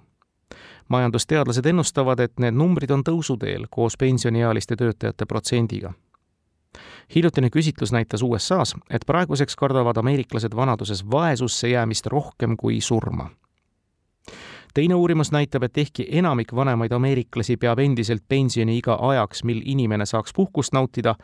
[0.89, 5.93] majandusteadlased ennustavad, et need numbrid on tõusuteel koos pensioniealiste töötajate protsendiga.
[7.15, 13.31] hiljutine küsitlus näitas USA-s, et praeguseks kardavad ameeriklased vanaduses vaesusse jäämist rohkem kui surma
[14.77, 20.35] teine uurimus näitab, et ehkki enamik vanemaid ameeriklasi peab endiselt pensioniiga ajaks, mil inimene saaks
[20.37, 21.15] puhkust nautida,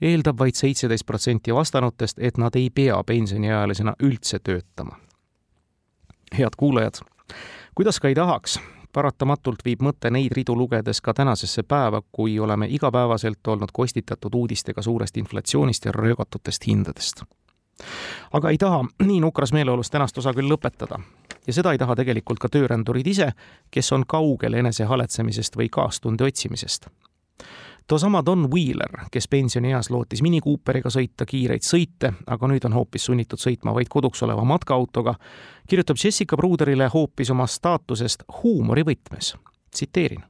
[0.00, 4.96] eeldab vaid seitseteist protsenti vastanutest, et nad ei pea pensioniealisena üldse töötama.
[6.38, 6.94] head kuulajad,
[7.74, 8.58] kuidas ka ei tahaks,
[8.92, 14.82] paratamatult viib mõte neid ridu lugedes ka tänasesse päeva, kui oleme igapäevaselt olnud kostitatud uudistega
[14.82, 17.22] suurest inflatsioonist ja röögatutest hindadest.
[18.32, 20.98] Aga ei taha nii nukras meeleolus tänast osa küll lõpetada
[21.46, 23.30] ja seda ei taha tegelikult ka töörändurid ise,
[23.70, 26.86] kes on kaugel enesehaletsemisest või kaastunde otsimisest.
[27.86, 33.04] toosama Don Wheeler, kes pensionieas lootis Mini Cooperiga sõita kiireid sõite, aga nüüd on hoopis
[33.04, 35.14] sunnitud sõitma vaid koduks oleva matkaautoga,
[35.68, 39.36] kirjutab Jessica Bruderile hoopis oma staatusest huumori võtmes.
[39.70, 40.24] tsiteerin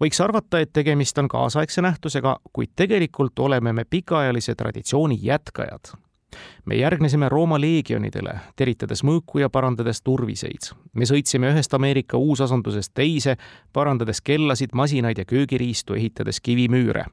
[0.00, 5.92] võiks arvata, et tegemist on kaasaegse nähtusega, kuid tegelikult oleme me pikaajalise traditsiooni jätkajad
[6.64, 10.72] me järgnesime Rooma leegionidele, teritades mõõku ja parandades turviseid.
[10.94, 13.36] me sõitsime ühest Ameerika uusasundusest teise,
[13.72, 17.04] parandades kellasid, masinaid ja köögiriistu, ehitades kivimüüre.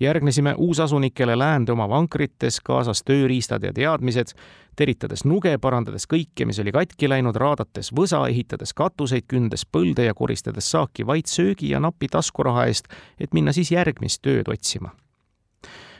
[0.00, 4.32] järgnesime uusasunikele läände oma vankrites, kaasas tööriistad ja teadmised,
[4.76, 10.14] teritades nuge, parandades kõike, mis oli katki läinud, raadates võsa, ehitades katuseid, kündes põlde ja
[10.14, 14.94] koristades saaki vaid söögi ja napi taskuraha eest, et minna siis järgmist tööd otsima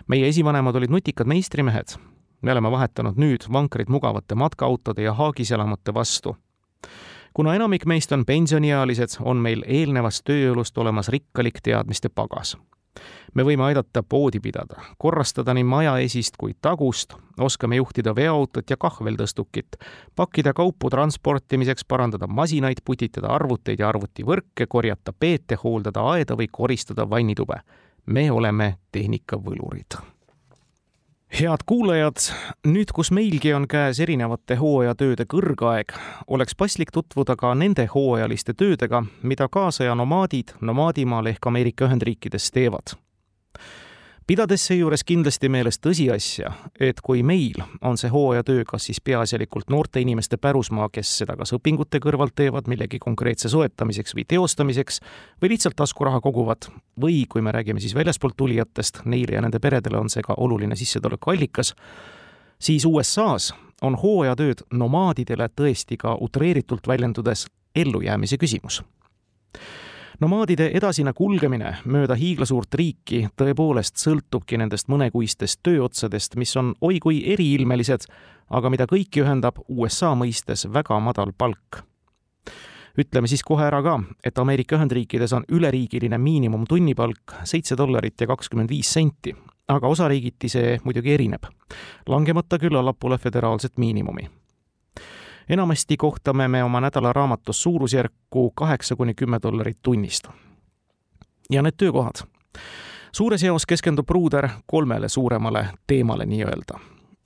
[0.09, 1.95] meie esivanemad olid nutikad meistrimehed,
[2.43, 6.37] me oleme vahetanud nüüd vankrid mugavate matkaautode ja haagiselamute vastu.
[7.35, 12.57] kuna enamik meist on pensioniealised, on meil eelnevast tööjõulust olemas rikkalik teadmiste pagas.
[13.35, 18.77] me võime aidata poodi pidada, korrastada nii maja esist kui tagust, oskame juhtida veoautot ja
[18.77, 19.77] kahveltõstukit,
[20.17, 27.11] pakkida kaupu transportimiseks, parandada masinaid, putitada arvuteid ja arvutivõrke, korjata peete, hooldada aeda või koristada
[27.11, 27.61] vannitube.
[28.07, 30.18] me oleme tehnikavõlurid
[31.33, 32.17] head kuulajad,
[32.67, 35.93] nüüd, kus meilgi on käes erinevate hooajatööde kõrgaeg,
[36.27, 42.97] oleks paslik tutvuda ka nende hooajaliste töödega, mida kaasaja nomaadid nomaadimaal ehk Ameerika Ühendriikides teevad
[44.29, 50.03] pidades seejuures kindlasti meeles tõsiasja, et kui meil on see hooajatöö kas siis peaasjalikult noorte
[50.05, 55.01] inimeste pärusmaa, kes seda kas õpingute kõrvalt teevad millegi konkreetse soetamiseks või teostamiseks
[55.43, 56.69] või lihtsalt taskuraha koguvad,
[57.01, 60.77] või kui me räägime siis väljaspoolt tulijatest, neile ja nende peredele on see ka oluline
[60.77, 61.73] sissetulekuallikas,
[62.61, 68.83] siis USA-s on hooajatööd nomaadidele tõesti ka utreeritult väljendudes ellujäämise küsimus
[70.23, 77.21] nomaadide edasine kulgemine mööda hiiglasuurt riiki tõepoolest sõltubki nendest mõnekuistest tööotsadest, mis on oi kui
[77.35, 78.09] eriilmelised,
[78.51, 81.85] aga mida kõiki ühendab USA mõistes väga madal palk.
[82.99, 88.71] ütleme siis kohe ära ka, et Ameerika Ühendriikides on üleriigiline miinimumtunnipalk seitse dollarit ja kakskümmend
[88.71, 89.37] viis senti,
[89.69, 91.47] aga osariigiti see muidugi erineb,
[92.07, 94.27] langemata küll allapoole föderaalset miinimumi
[95.49, 100.29] enamasti kohtame me oma nädalaraamatus suurusjärku kaheksa kuni kümme dollarit tunnist.
[101.51, 102.27] ja need töökohad.
[103.13, 106.79] suures eos keskendub Pruuder kolmele suuremale teemale nii-öelda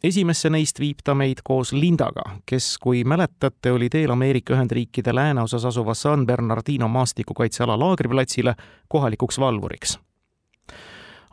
[0.04, 5.64] esimesse neist viib ta meid koos Lindaga, kes, kui mäletate, oli teel Ameerika Ühendriikide lääneosas
[5.64, 8.54] asuva San Bernardino maastikukaitseala laagriplatsile
[8.88, 9.98] kohalikuks valvuriks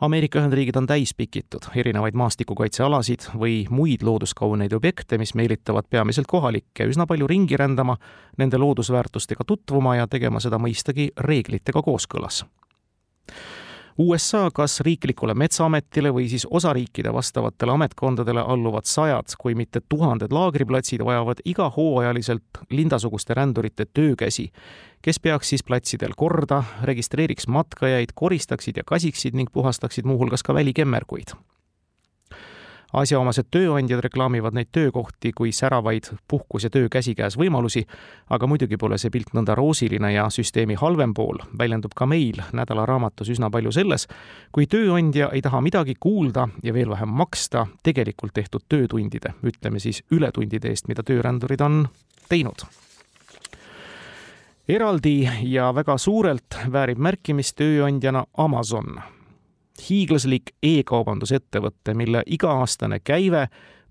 [0.00, 6.86] Ameerika Ühendriigid on täis pikitud erinevaid maastikukaitsealasid või muid looduskauneid objekte, mis meelitavad peamiselt kohalikke
[6.88, 7.98] üsna palju ringi rändama,
[8.40, 12.46] nende loodusväärtustega tutvuma ja tegema seda mõistagi reeglitega kooskõlas
[13.98, 21.04] USA kas riiklikule Metsaametile või siis osariikide vastavatele ametkondadele alluvad sajad, kui mitte tuhanded laagriplatsid
[21.04, 24.50] vajavad igahooajaliselt lindasuguste rändurite töökäsi,
[25.02, 31.34] kes peaks siis platsidel korda, registreeriks matkajaid, koristaksid ja kasiksid ning puhastaksid muuhulgas ka välikemmerguid
[32.92, 37.84] asjaomased tööandjad reklaamivad neid töökohti kui säravaid puhkus- ja töö käsikäes võimalusi,
[38.30, 43.30] aga muidugi pole see pilt nõnda roosiline ja süsteemi halvem pool väljendub ka meil nädalaraamatus
[43.30, 44.08] üsna palju selles,
[44.52, 50.02] kui tööandja ei taha midagi kuulda ja veel vähem maksta tegelikult tehtud töötundide, ütleme siis
[50.10, 51.88] ületundide eest, mida töörändurid on
[52.28, 52.66] teinud.
[54.70, 59.00] Eraldi ja väga suurelt väärib märkimist tööandjana Amazon
[59.88, 63.46] hiiglaslik e-kaubandusettevõte, mille iga-aastane käive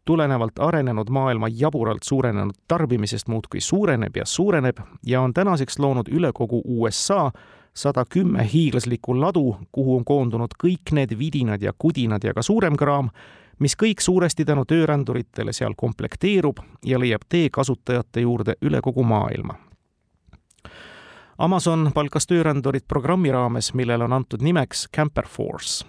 [0.06, 6.32] tulenevalt arenenud maailma jaburalt suurenenud tarbimisest muudkui suureneb ja suureneb ja on tänaseks loonud üle
[6.34, 7.32] kogu USA
[7.73, 12.78] sada kümme hiiglaslikku ladu, kuhu on koondunud kõik need vidinad ja kudinad ja ka suurem
[12.78, 13.10] kraam,
[13.60, 19.60] mis kõik suuresti tänu tööränduritele seal komplekteerub ja leiab tee kasutajate juurde üle kogu maailma
[21.39, 25.86] Amazon palkas töörändurid programmi raames, millele on antud nimeks Camper Force.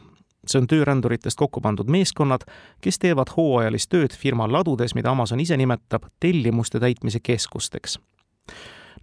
[0.47, 2.45] see on tööränduritest kokku pandud meeskonnad,
[2.81, 7.99] kes teevad hooajalist tööd firma ladudes, mida Amazon ise nimetab tellimuste täitmise keskusteks.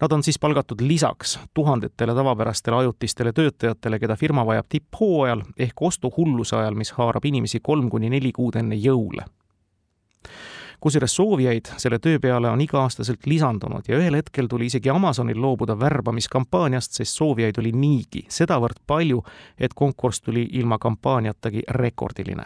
[0.02, 6.56] Nad on siis palgatud lisaks tuhandetele tavapärastele ajutistele töötajatele, keda firma vajab tipphooajal ehk ostuhulluse
[6.56, 9.28] ajal, mis haarab inimesi kolm kuni neli kuud enne jõule
[10.80, 15.80] kusjuures soovijaid selle töö peale on iga-aastaselt lisandunud ja ühel hetkel tuli isegi Amazonil loobuda
[15.80, 19.24] värbamiskampaaniast, sest soovijaid oli niigi sedavõrd palju,
[19.58, 22.46] et konkurss tuli ilma kampaaniatagi rekordiline.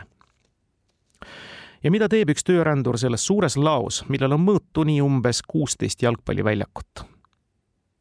[1.84, 7.11] Ja mida teeb üks töörändur selles suures laos, millel on mõõtu nii umbes kuusteist jalgpalliväljakut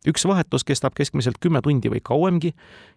[0.09, 2.53] üks vahetus kestab keskmiselt kümme tundi või kauemgi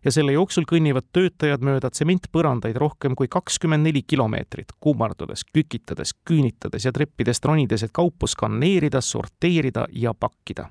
[0.06, 6.86] ja selle jooksul kõnnivad töötajad mööda tsementpõrandaid rohkem kui kakskümmend neli kilomeetrit, kummardades, kükitades, küünitades
[6.86, 10.70] ja treppidest ronides, et kaupu skaneerida, sorteerida ja pakkida.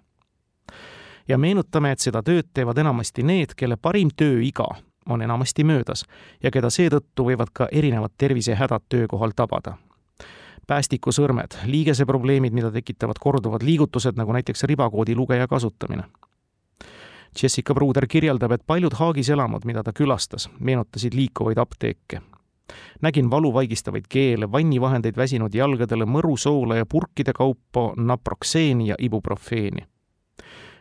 [1.29, 4.67] ja meenutame, et seda tööd teevad enamasti need, kelle parim tööiga
[5.07, 6.05] on enamasti möödas
[6.43, 9.77] ja keda seetõttu võivad ka erinevad tervisehädad töökohal tabada
[10.73, 16.07] päästikusõrmed, liigeseprobleemid, mida tekitavad korduvad liigutused, nagu näiteks ribakoodi lugeja kasutamine.
[17.43, 22.23] Jessica Bruder kirjeldab, et paljud Haagis elamud, mida ta külastas, meenutasid liikuvaid apteeke.
[23.03, 29.87] nägin valuvaigistavaid keele, vannivahendeid väsinud jalgadele, mõrusoola ja purkide kaupa naprokseeni ja ibuprofeeni.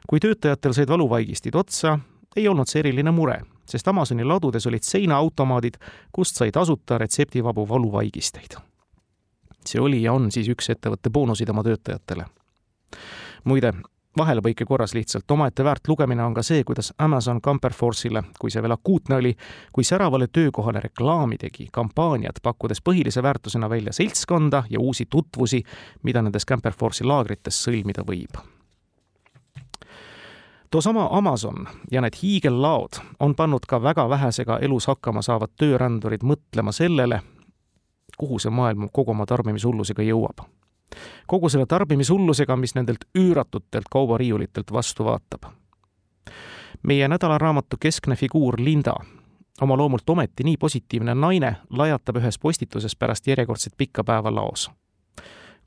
[0.08, 2.00] kui töötajatel said valuvaigistid otsa,
[2.36, 5.78] ei olnud see eriline mure, sest Amazoni ladudes olid seinaautomaadid,
[6.12, 8.71] kust sai tasuta retseptivabu valuvaigisteid
[9.66, 12.26] see oli ja on siis üks ettevõtte boonuseid oma töötajatele.
[13.44, 13.74] muide,
[14.18, 18.76] vahelepõike korras lihtsalt omaette väärt lugemine on ka see, kuidas Amazon Camperforce'ile, kui see veel
[18.76, 19.36] akuutne oli,
[19.74, 25.64] kui säravale töökohale reklaami tegi, kampaaniat, pakkudes põhilise väärtusena välja seltskonda ja uusi tutvusi,
[26.04, 28.42] mida nendes Camperforce'i laagrites sõlmida võib
[30.72, 36.72] toosama Amazon ja need hiigellaod on pannud ka väga vähesega elus hakkama saavad töörändurid mõtlema
[36.72, 37.20] sellele,
[38.22, 40.44] kuhu see maailm kogu oma tarbimishullusega jõuab.
[41.28, 45.50] kogu selle tarbimishullusega, mis nendelt üüratutelt kaubariiulitelt vastu vaatab.
[46.84, 48.94] meie nädalaraamatu keskne figuur Linda,
[49.62, 54.70] oma loomult ometi nii positiivne naine, lajatab ühes postituses pärast järjekordset pikka päeva laos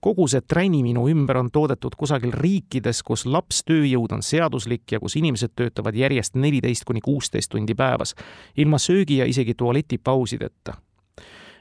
[0.01, 5.17] kogu see träni minu ümber on toodetud kusagil riikides, kus lapstööjõud on seaduslik ja kus
[5.17, 8.12] inimesed töötavad järjest neliteist kuni kuusteist tundi päevas,
[8.57, 10.77] ilma söögi ja isegi tualetipausideta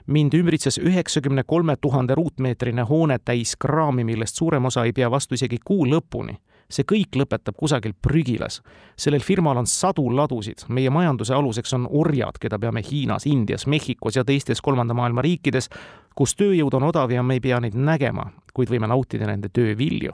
[0.07, 5.35] mind ümbritses üheksakümne kolme tuhande ruutmeetrine hoone täis kraami, millest suurem osa ei pea vastu
[5.35, 6.37] isegi kuu lõpuni.
[6.73, 8.61] see kõik lõpetab kusagil prügilas.
[8.97, 14.15] sellel firmal on sadu ladusid, meie majanduse aluseks on orjad, keda peame Hiinas, Indias, Mehhikos
[14.15, 15.69] ja teistes kolmanda maailma riikides,
[16.15, 19.77] kus tööjõud on odav ja me ei pea neid nägema, kuid võime nautida nende töö
[19.77, 20.11] vilju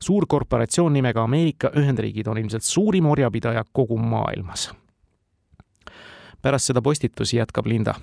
[0.00, 4.70] suurkorporatsioon nimega Ameerika Ühendriigid on ilmselt suurim orjapidaja kogu maailmas.
[6.42, 7.94] pärast seda postitusi jätkab Linda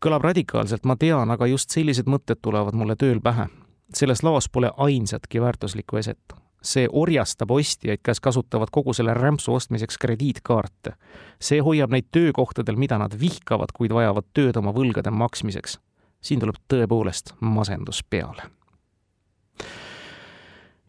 [0.00, 3.48] kõlab radikaalselt, ma tean, aga just sellised mõtted tulevad mulle tööl pähe.
[3.94, 6.34] selles laos pole ainsatki väärtuslikku eset.
[6.62, 10.92] see orjastab ostjaid, kes kasutavad kogu selle rämpsu ostmiseks krediitkaarte.
[11.40, 15.78] see hoiab neid töökohtadel, mida nad vihkavad, kuid vajavad tööd oma võlgade maksmiseks.
[16.20, 18.42] siin tuleb tõepoolest masendus peale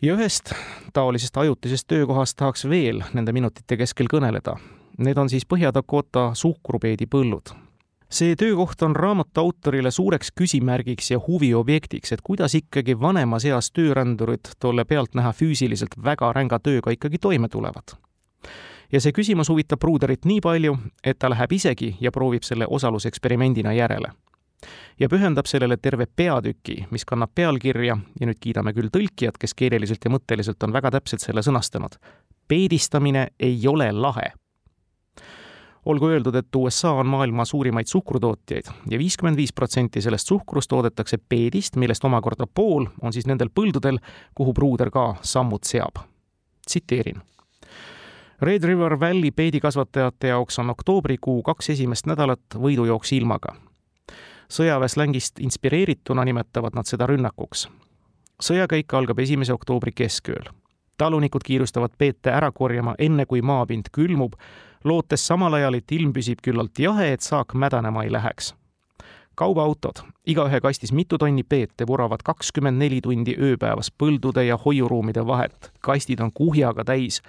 [0.01, 0.53] ja ühest
[0.93, 4.57] taolisest ajutisest töökohast tahaks veel nende minutite keskel kõneleda.
[4.97, 7.53] Need on siis Põhja-Dakota suhkrupeedi põllud,
[8.11, 14.51] see töökoht on raamatu autorile suureks küsimärgiks ja huviobjektiks, et kuidas ikkagi vanemas eas töörändurid
[14.59, 17.95] tolle pealtnäha füüsiliselt väga ränga tööga ikkagi toime tulevad.
[18.91, 23.73] ja see küsimus huvitab Bruderit nii palju, et ta läheb isegi ja proovib selle osaluseksperimendina
[23.73, 24.11] järele.
[24.99, 30.05] ja pühendab sellele terve peatüki, mis kannab pealkirja ja nüüd kiidame küll tõlkijat, kes keeleliselt
[30.05, 31.95] ja mõtteliselt on väga täpselt selle sõnastanud.
[32.47, 34.33] peedistamine ei ole lahe
[35.85, 41.17] olgu öeldud, et USA on maailma suurimaid suhkrutootjaid ja viiskümmend viis protsenti sellest suhkrust toodetakse
[41.17, 43.97] peedist, millest omakorda pool on siis nendel põldudel,
[44.35, 45.95] kuhu pruuder ka sammud seab.
[46.67, 47.21] tsiteerin.
[48.41, 53.55] Red River Valley peedikasvatajate jaoks on oktoobrikuu kaks esimest nädalat võidujooks ilmaga.
[54.49, 57.69] sõjaväeslängist inspireerituna nimetavad nad seda rünnakuks.
[58.43, 60.43] sõjakäik algab esimese oktoobri keskööl.
[60.97, 64.33] talunikud kiirustavad peete ära korjama, enne kui maapind külmub
[64.83, 68.55] lootes samal ajal, et ilm püsib küllalt jahe, et saak mädanema ei läheks.
[69.35, 75.71] kaubaautod, igaühe kastis mitu tonni peete, vuravad kakskümmend neli tundi ööpäevas põldude ja hoiuruumide vahet.
[75.81, 77.21] kastid on kuhjaga täis.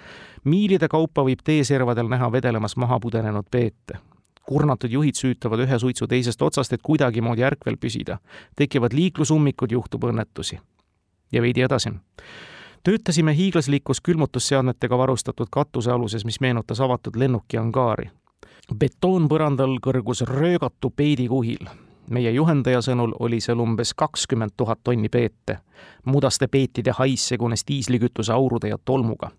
[0.43, 3.99] miilide kaupa võib teeservadel näha vedelemas maha pudenenud peete
[4.45, 8.17] kurnatud juhid süütavad ühe suitsu teisest otsast, et kuidagimoodi ärkvel püsida.
[8.55, 10.59] tekivad liiklusummikud, juhtub õnnetusi.
[11.31, 11.89] ja veidi edasi
[12.83, 18.09] töötasime hiiglaslikus külmutusseadmetega varustatud katusealuses, mis meenutas avatud lennuki angaari.
[18.79, 21.67] betoonpõrandal kõrgus röögatu peedikuhil.
[22.09, 25.57] meie juhendaja sõnul oli seal umbes kakskümmend tuhat tonni peete.
[26.05, 29.31] mudaste peetide hais segunes diislikütuse aurude ja tolmuga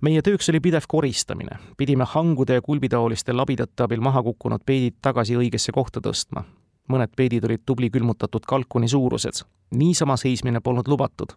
[0.00, 5.36] meie tööks oli pidev koristamine, pidime hangude ja kulbitaoliste labidate abil maha kukkunud peedid tagasi
[5.36, 6.44] õigesse kohta tõstma
[6.88, 9.44] mõned peedid olid tubli külmutatud kalkuni suurused.
[9.70, 11.32] niisama seismine polnud lubatud.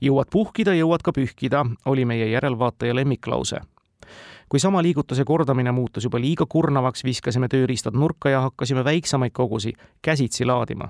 [0.00, 3.60] jõuad puhkida, jõuad ka pühkida, oli meie järelvaataja lemmiklause.
[4.48, 9.72] kui sama liigutuse kordamine muutus juba liiga kurnavaks, viskasime tööriistad nurka ja hakkasime väiksemaid kogusi
[10.02, 10.88] käsitsi laadima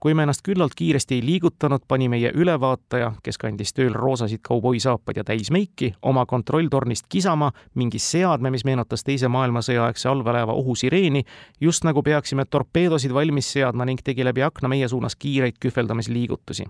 [0.00, 5.20] kui me ennast küllalt kiiresti ei liigutanud, pani meie ülevaataja, kes kandis tööl roosasid kauboisaapaid
[5.20, 11.24] ja täismeiki, oma kontrolltornist kisama mingi seadme, mis meenutas Teise maailmasõja aegse allveelaeva ohusireeni,
[11.60, 16.66] just nagu peaksime torpeedosid valmis seadma ning tegi läbi akna meie suunas kiireid kühveldamisliigutusi.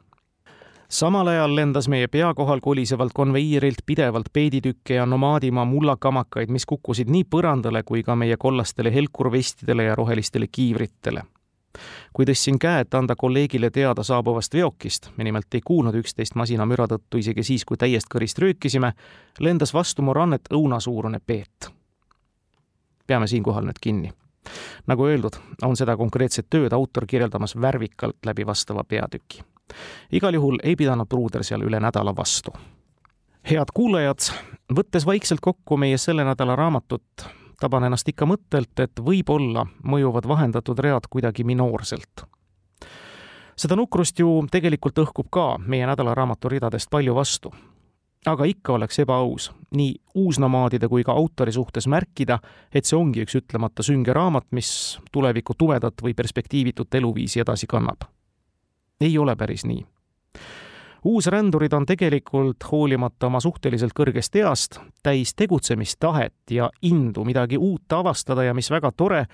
[0.90, 7.10] Samal ajal lendas meie pea kohal kolisevalt konveierilt pidevalt peeditükke ja nomaadimaa mullakamakaid, mis kukkusid
[7.10, 11.22] nii põrandale kui ka meie kollastele helkurvestidele ja rohelistele kiivritele
[12.12, 16.86] kui tõstsin käe, et anda kolleegile teada saabuvast veokist, me nimelt ei kuulnud üksteist masinamüra
[16.90, 18.92] tõttu isegi siis, kui täiest kõrist röökisime,
[19.40, 21.70] lendas vastu mu rannet õunasuurune peet.
[23.06, 24.12] peame siinkohal nüüd kinni.
[24.86, 29.42] nagu öeldud, on seda konkreetset tööd autor kirjeldamas värvikalt läbi vastava peatüki.
[30.12, 32.52] igal juhul ei pidanud Pruuder seal üle nädala vastu.
[33.50, 34.32] head kuulajad,
[34.74, 40.78] võttes vaikselt kokku meie selle nädala raamatut, taban ennast ikka mõttelt, et võib-olla mõjuvad vahendatud
[40.78, 42.24] read kuidagi minoorselt.
[43.56, 47.52] seda nukrust ju tegelikult õhkub ka meie nädalaraamatu ridadest palju vastu.
[48.26, 52.38] aga ikka oleks ebaaus nii uusnomaadide kui ka autori suhtes märkida,
[52.74, 58.04] et see ongi üks ütlemata sünge raamat, mis tuleviku tumedat või perspektiivitut eluviisi edasi kannab.
[59.00, 59.86] ei ole päris nii
[61.04, 68.44] uusrändurid on tegelikult hoolimata oma suhteliselt kõrgest east täis tegutsemistahet ja indu midagi uut avastada
[68.44, 69.24] ja mis väga tore,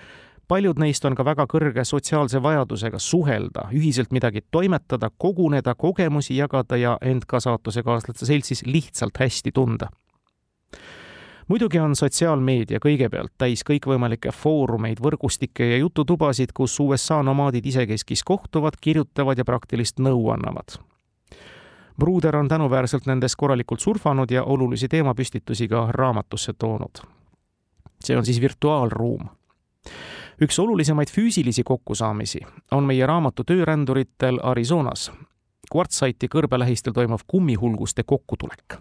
[0.47, 6.77] paljud neist on ka väga kõrge sotsiaalse vajadusega suhelda, ühiselt midagi toimetada, koguneda, kogemusi jagada
[6.77, 9.91] ja end ka saatusekaaslaste seltsis lihtsalt hästi tunda
[11.47, 18.79] muidugi on sotsiaalmeedia kõigepealt täis kõikvõimalikke foorumeid, võrgustikke ja jututubasid, kus USA nomaadid isekeskis kohtuvad,
[18.81, 20.75] kirjutavad ja praktilist nõu annavad.
[21.99, 26.97] Bruder on tänuväärselt nendes korralikult surfanud ja olulisi teemapüstitusi ka raamatusse toonud.
[28.03, 29.27] see on siis virtuaalruum.
[30.41, 32.39] üks olulisemaid füüsilisi kokkusaamisi
[32.71, 35.11] on meie raamatu tööränduritel Arizonas,
[35.71, 38.77] kvartsaiti kõrbelähistel toimuv kummihulguste kokkutulek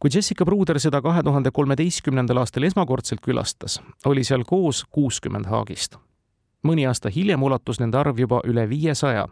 [0.00, 5.96] kui Jessica Bruder seda kahe tuhande kolmeteistkümnendal aastal esmakordselt külastas, oli seal koos kuuskümmend haagist.
[6.62, 9.28] mõni aasta hiljem ulatus nende arv juba üle viiesaja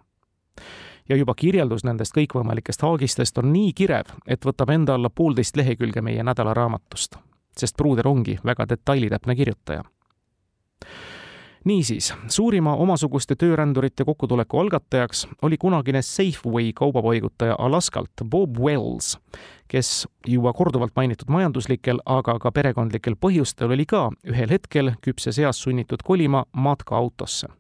[1.09, 6.03] ja juba kirjeldus nendest kõikvõimalikest haagistest on nii kirev, et võtab enda alla poolteist lehekülge
[6.05, 7.17] meie nädalaraamatust,
[7.57, 9.85] sest Pruuder ongi väga detailitäpne kirjutaja.
[11.65, 19.19] Niisiis, suurima omasuguste töörändurite kokkutuleku algatajaks oli kunagine Safeway kaubapaigutaja Alaskalt Bob Wells,
[19.69, 25.61] kes juba korduvalt mainitud majanduslikel, aga ka perekondlikel põhjustel oli ka ühel hetkel küpses eas
[25.63, 27.51] sunnitud kolima matkaautosse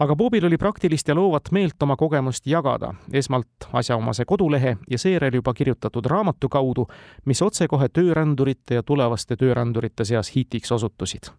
[0.00, 5.34] aga Bobil oli praktilist ja loovat meelt oma kogemust jagada, esmalt asjaomase kodulehe ja seejärel
[5.34, 6.86] juba kirjutatud raamatu kaudu,
[7.24, 11.30] mis otsekohe töörändurite ja tulevaste töörändurite seas hitiks osutusid.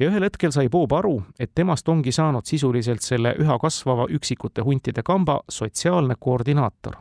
[0.00, 4.62] ja ühel hetkel sai Bob aru, et temast ongi saanud sisuliselt selle üha kasvava üksikute
[4.62, 6.96] huntide kamba sotsiaalne koordinaator.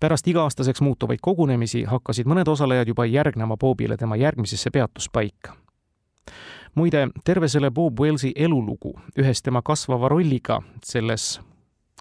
[0.00, 5.56] Pärast iga-aastaseks muutuvaid kogunemisi hakkasid mõned osalejad juba järgnema Bobile tema järgmisesse peatuspaika
[6.76, 11.40] muide, terve selle Bob Wellsi elulugu ühes tema kasvava rolliga selles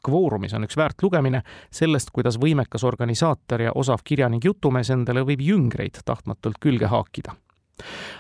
[0.06, 1.42] Quorumis on üks väärt lugemine
[1.74, 7.34] sellest, kuidas võimekas organisaator ja osav kirjanik jutumees endale võib jüngreid tahtmatult külge haakida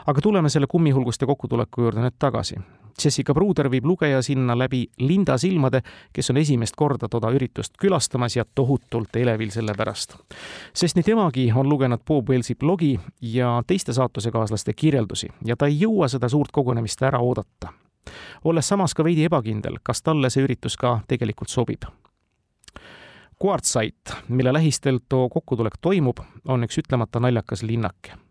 [0.05, 2.59] aga tuleme selle kummihulguste kokkutuleku juurde nüüd tagasi.
[3.03, 5.81] Jessica Bruder viib lugeja sinna läbi Linda silmade,
[6.13, 10.15] kes on esimest korda toda üritust külastamas ja tohutult elevil selle pärast.
[10.73, 15.79] sest nii temagi on lugenud Bob Wellsi blogi ja teiste saatusekaaslaste kirjeldusi ja ta ei
[15.81, 17.73] jõua seda suurt kogunemist ära oodata.
[18.43, 21.83] olles samas ka veidi ebakindel, kas talle see üritus ka tegelikult sobib
[23.43, 28.24] Quartzsite, mille lähistel too kokkutulek toimub, on üks ütlemata naljakas linnake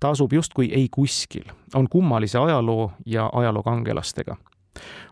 [0.00, 1.44] ta asub justkui ei kuskil,
[1.74, 4.36] on kummalise ajaloo ja ajaloo kangelastega.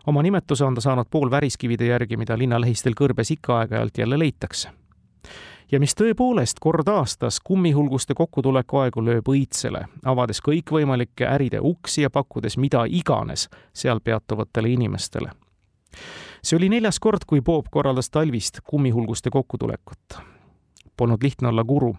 [0.07, 4.69] oma nimetuse on ta saanud poolväriskivide järgi, mida linna lähistel kõrbes ikka aeg-ajalt jälle leitakse.
[5.71, 12.09] ja mis tõepoolest kord aastas kummihulguste kokkutuleku aegu lööb õitsele, avades kõikvõimalike äride uksi ja
[12.09, 15.31] pakkudes mida iganes seal peatuvatele inimestele
[16.43, 20.34] see oli neljas kord, kui Bob korraldas talvist kummihulguste kokkutulekut
[20.97, 21.95] polnud lihtne olla guru.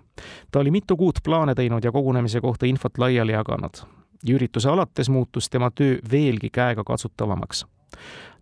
[0.50, 3.74] ta oli mitu kuud plaane teinud ja kogunemise kohta infot laiali jaganud.
[4.24, 7.66] ja ürituse alates muutus tema töö veelgi käegakatsutavamaks.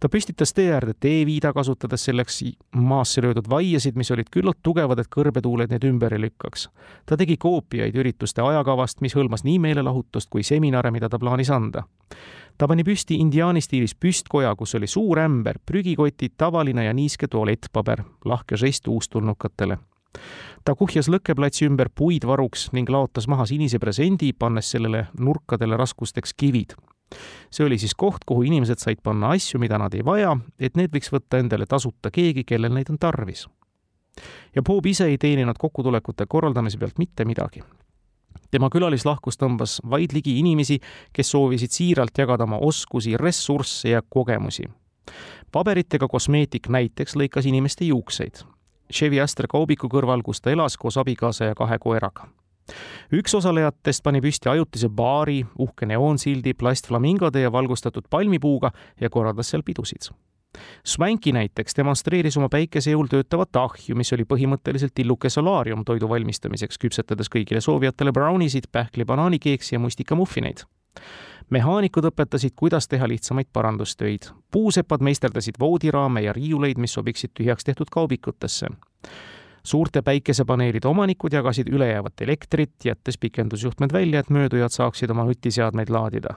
[0.00, 2.42] ta püstitas tee äärde teeviida, kasutades selleks
[2.74, 6.68] maasse löödud vaiasid, mis olid küllalt tugevad, et kõrbetuuled neid ümber ei lükkaks.
[7.06, 11.84] ta tegi koopiaid ürituste ajakavast, mis hõlmas nii meelelahutust kui seminare, mida ta plaanis anda
[12.58, 18.04] ta pani püsti indiaani stiilis püstkoja, kus oli suur ämber, prügikotid, tavaline ja niiske tualettpaber,
[18.24, 19.78] lahke žest uustulnukatele
[20.64, 26.34] ta kuhjas lõkkeplatsi ümber puid varuks ning laotas maha sinise presendi, pannes sellele nurkadele raskusteks
[26.34, 26.74] kivid.
[27.50, 30.90] see oli siis koht, kuhu inimesed said panna asju, mida nad ei vaja, et need
[30.90, 33.46] võiks võtta endale tasuta keegi, kellel neid on tarvis.
[34.54, 37.62] ja Bob ise ei teeninud kokkutulekute korraldamise pealt mitte midagi
[38.54, 40.78] tema külalislahkus tõmbas vaid ligi inimesi,
[41.12, 44.68] kes soovisid siiralt jagada oma oskusi, ressursse ja kogemusi.
[45.52, 48.44] paberitega kosmeetik näiteks lõikas inimeste juukseid,
[48.92, 52.28] Chevy Astra kaubiku kõrval, kus ta elas koos abikaasa ja kahe koeraga.
[53.12, 58.70] üks osalejatest pani püsti ajutise baari, uhke neoonsildi, plastflamingode ja valgustatud palmipuuga
[59.00, 60.08] ja korraldas seal pidusid.
[60.84, 66.78] Swanky näiteks demonstreeris oma päikese jõul töötavat ahju, mis oli põhimõtteliselt tilluke solaarium toidu valmistamiseks,
[66.78, 70.64] küpsetades kõigile soovijatele brownisid, pähkli, banaanikeeksi ja mustikамuffineid
[71.50, 74.30] mehaanikud õpetasid, kuidas teha lihtsamaid parandustöid.
[74.50, 78.66] puusepad meisterdasid voodiraame ja riiuleid, mis sobiksid tühjaks tehtud kaubikutesse.
[79.64, 86.34] suurte päikesepaneelide omanikud jagasid ülejäävat elektrit, jättes pikendusjuhtmed välja, et möödujad saaksid oma nutiseadmeid laadida.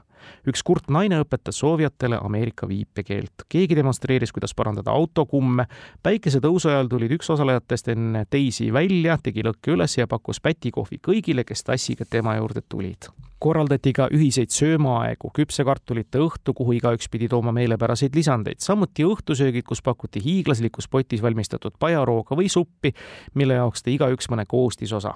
[0.47, 3.47] üks kurt naine õpetas soovijatele Ameerika viipekeelt.
[3.49, 5.65] keegi demonstreeris, kuidas parandada autokumme.
[6.03, 11.43] päikesetõusu ajal tulid üks osalejatest enne teisi välja, tegi lõkke üles ja pakkus pätikohvi kõigile,
[11.43, 17.53] kes tassiga tema juurde tulid korraldati ka ühiseid söömaaegu, küpsekartulite õhtu, kuhu igaüks pidi tooma
[17.55, 22.93] meelepäraseid lisandeid, samuti õhtusöögid, kus pakuti hiiglaslikus potis valmistatud pajarooga või suppi,
[23.35, 25.13] mille jaoks tõi igaüks mõne koostisosa.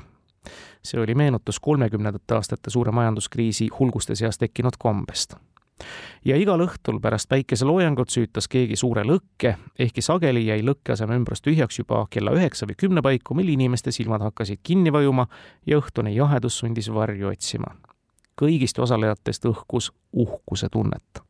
[0.84, 5.36] see oli meenutus kolmekümnendate aastate suure majanduskriisi hulguste seas tekkinud kombest.
[6.26, 11.80] Ja igal õhtul pärast päikeseloojangut süütas keegi suure lõkke, ehkki sageli jäi lõkkeaseme ümbrus tühjaks
[11.80, 15.28] juba kella üheksa või kümne paiku, mil inimeste silmad hakkasid kinni vajuma
[15.66, 17.74] ja õhtune jahedus sundis varju otsima
[18.42, 21.24] kõigist osalejatest õhkus uhkuse tunnet.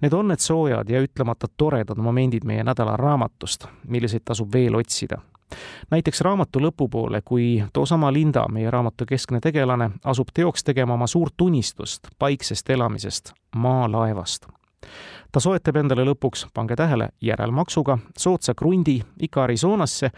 [0.00, 5.18] Need on need soojad ja ütlemata toredad momendid meie nädala raamatust, milliseid tasub veel otsida.
[5.90, 11.40] näiteks raamatu lõpupoole, kui toosama Linda, meie raamatu keskne tegelane, asub teoks tegema oma suurt
[11.40, 14.46] unistust paiksest elamisest maalaevast
[15.34, 20.10] ta soetab endale lõpuks, pange tähele, järelmaksuga soodsa krundi ikka Arizonasse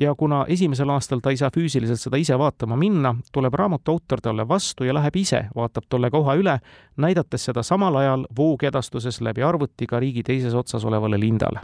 [0.00, 4.20] ja kuna esimesel aastal ta ei saa füüsiliselt seda ise vaatama minna, tuleb raamatu autor
[4.20, 6.58] talle vastu ja läheb ise, vaatab tolle koha üle,
[6.96, 11.60] näidates seda samal ajal voogedastuses läbi arvutiga riigi teises otsas olevale lindale.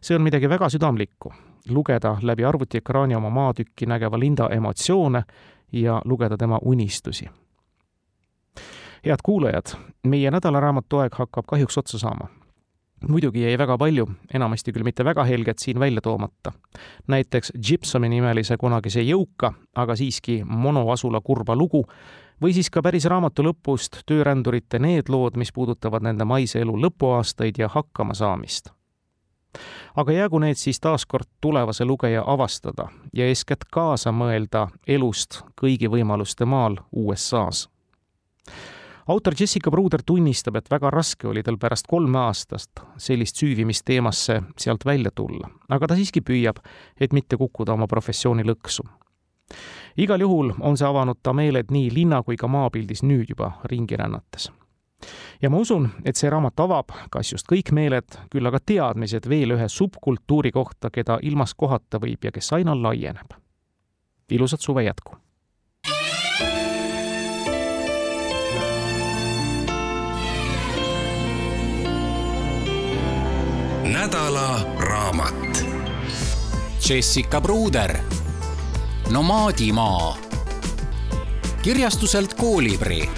[0.00, 1.32] see on midagi väga südamlikku,
[1.68, 5.22] lugeda läbi arvutiekraani oma maatükki nägeva linda emotsioone
[5.72, 7.30] ja lugeda tema unistusi.
[9.06, 9.66] head kuulajad,
[10.06, 12.28] meie nädalaraamatu aeg hakkab kahjuks otsa saama
[13.08, 16.52] muidugi jäi väga palju, enamasti küll mitte väga helget, siin välja toomata.
[17.06, 21.84] näiteks Gypsumi nimelise kunagise jõuka, aga siiski monoasula kurba lugu,
[22.42, 27.58] või siis ka päris raamatu lõpust töörändurite need lood, mis puudutavad nende maise elu lõpuaastaid
[27.58, 28.72] ja hakkamasaamist.
[29.96, 36.44] aga jäägu need siis taaskord tulevase lugeja avastada ja eeskätt kaasa mõelda elust kõigi võimaluste
[36.44, 37.68] maal USA-s
[39.06, 44.40] autor Jessica Bruder tunnistab, et väga raske oli tal pärast kolme aastast sellist süüvimist teemasse
[44.58, 46.58] sealt välja tulla, aga ta siiski püüab,
[47.00, 48.82] et mitte kukkuda oma professiooni lõksu.
[49.96, 53.96] igal juhul on see avanud ta meeled nii linna kui ka maapildis nüüd juba ringi
[53.96, 54.50] rännates.
[55.42, 59.50] ja ma usun, et see raamat avab kas just kõik meeled, küll aga teadmised veel
[59.50, 63.38] ühe subkultuuri kohta, keda ilmas kohata võib ja kes aina laieneb.
[64.30, 65.25] ilusat suve jätku!
[73.92, 75.66] Nädala raamat.
[76.88, 77.98] Jessica Bruder,
[79.10, 80.16] Nomaadimaa,
[81.62, 83.10] kirjastuselt Koolibri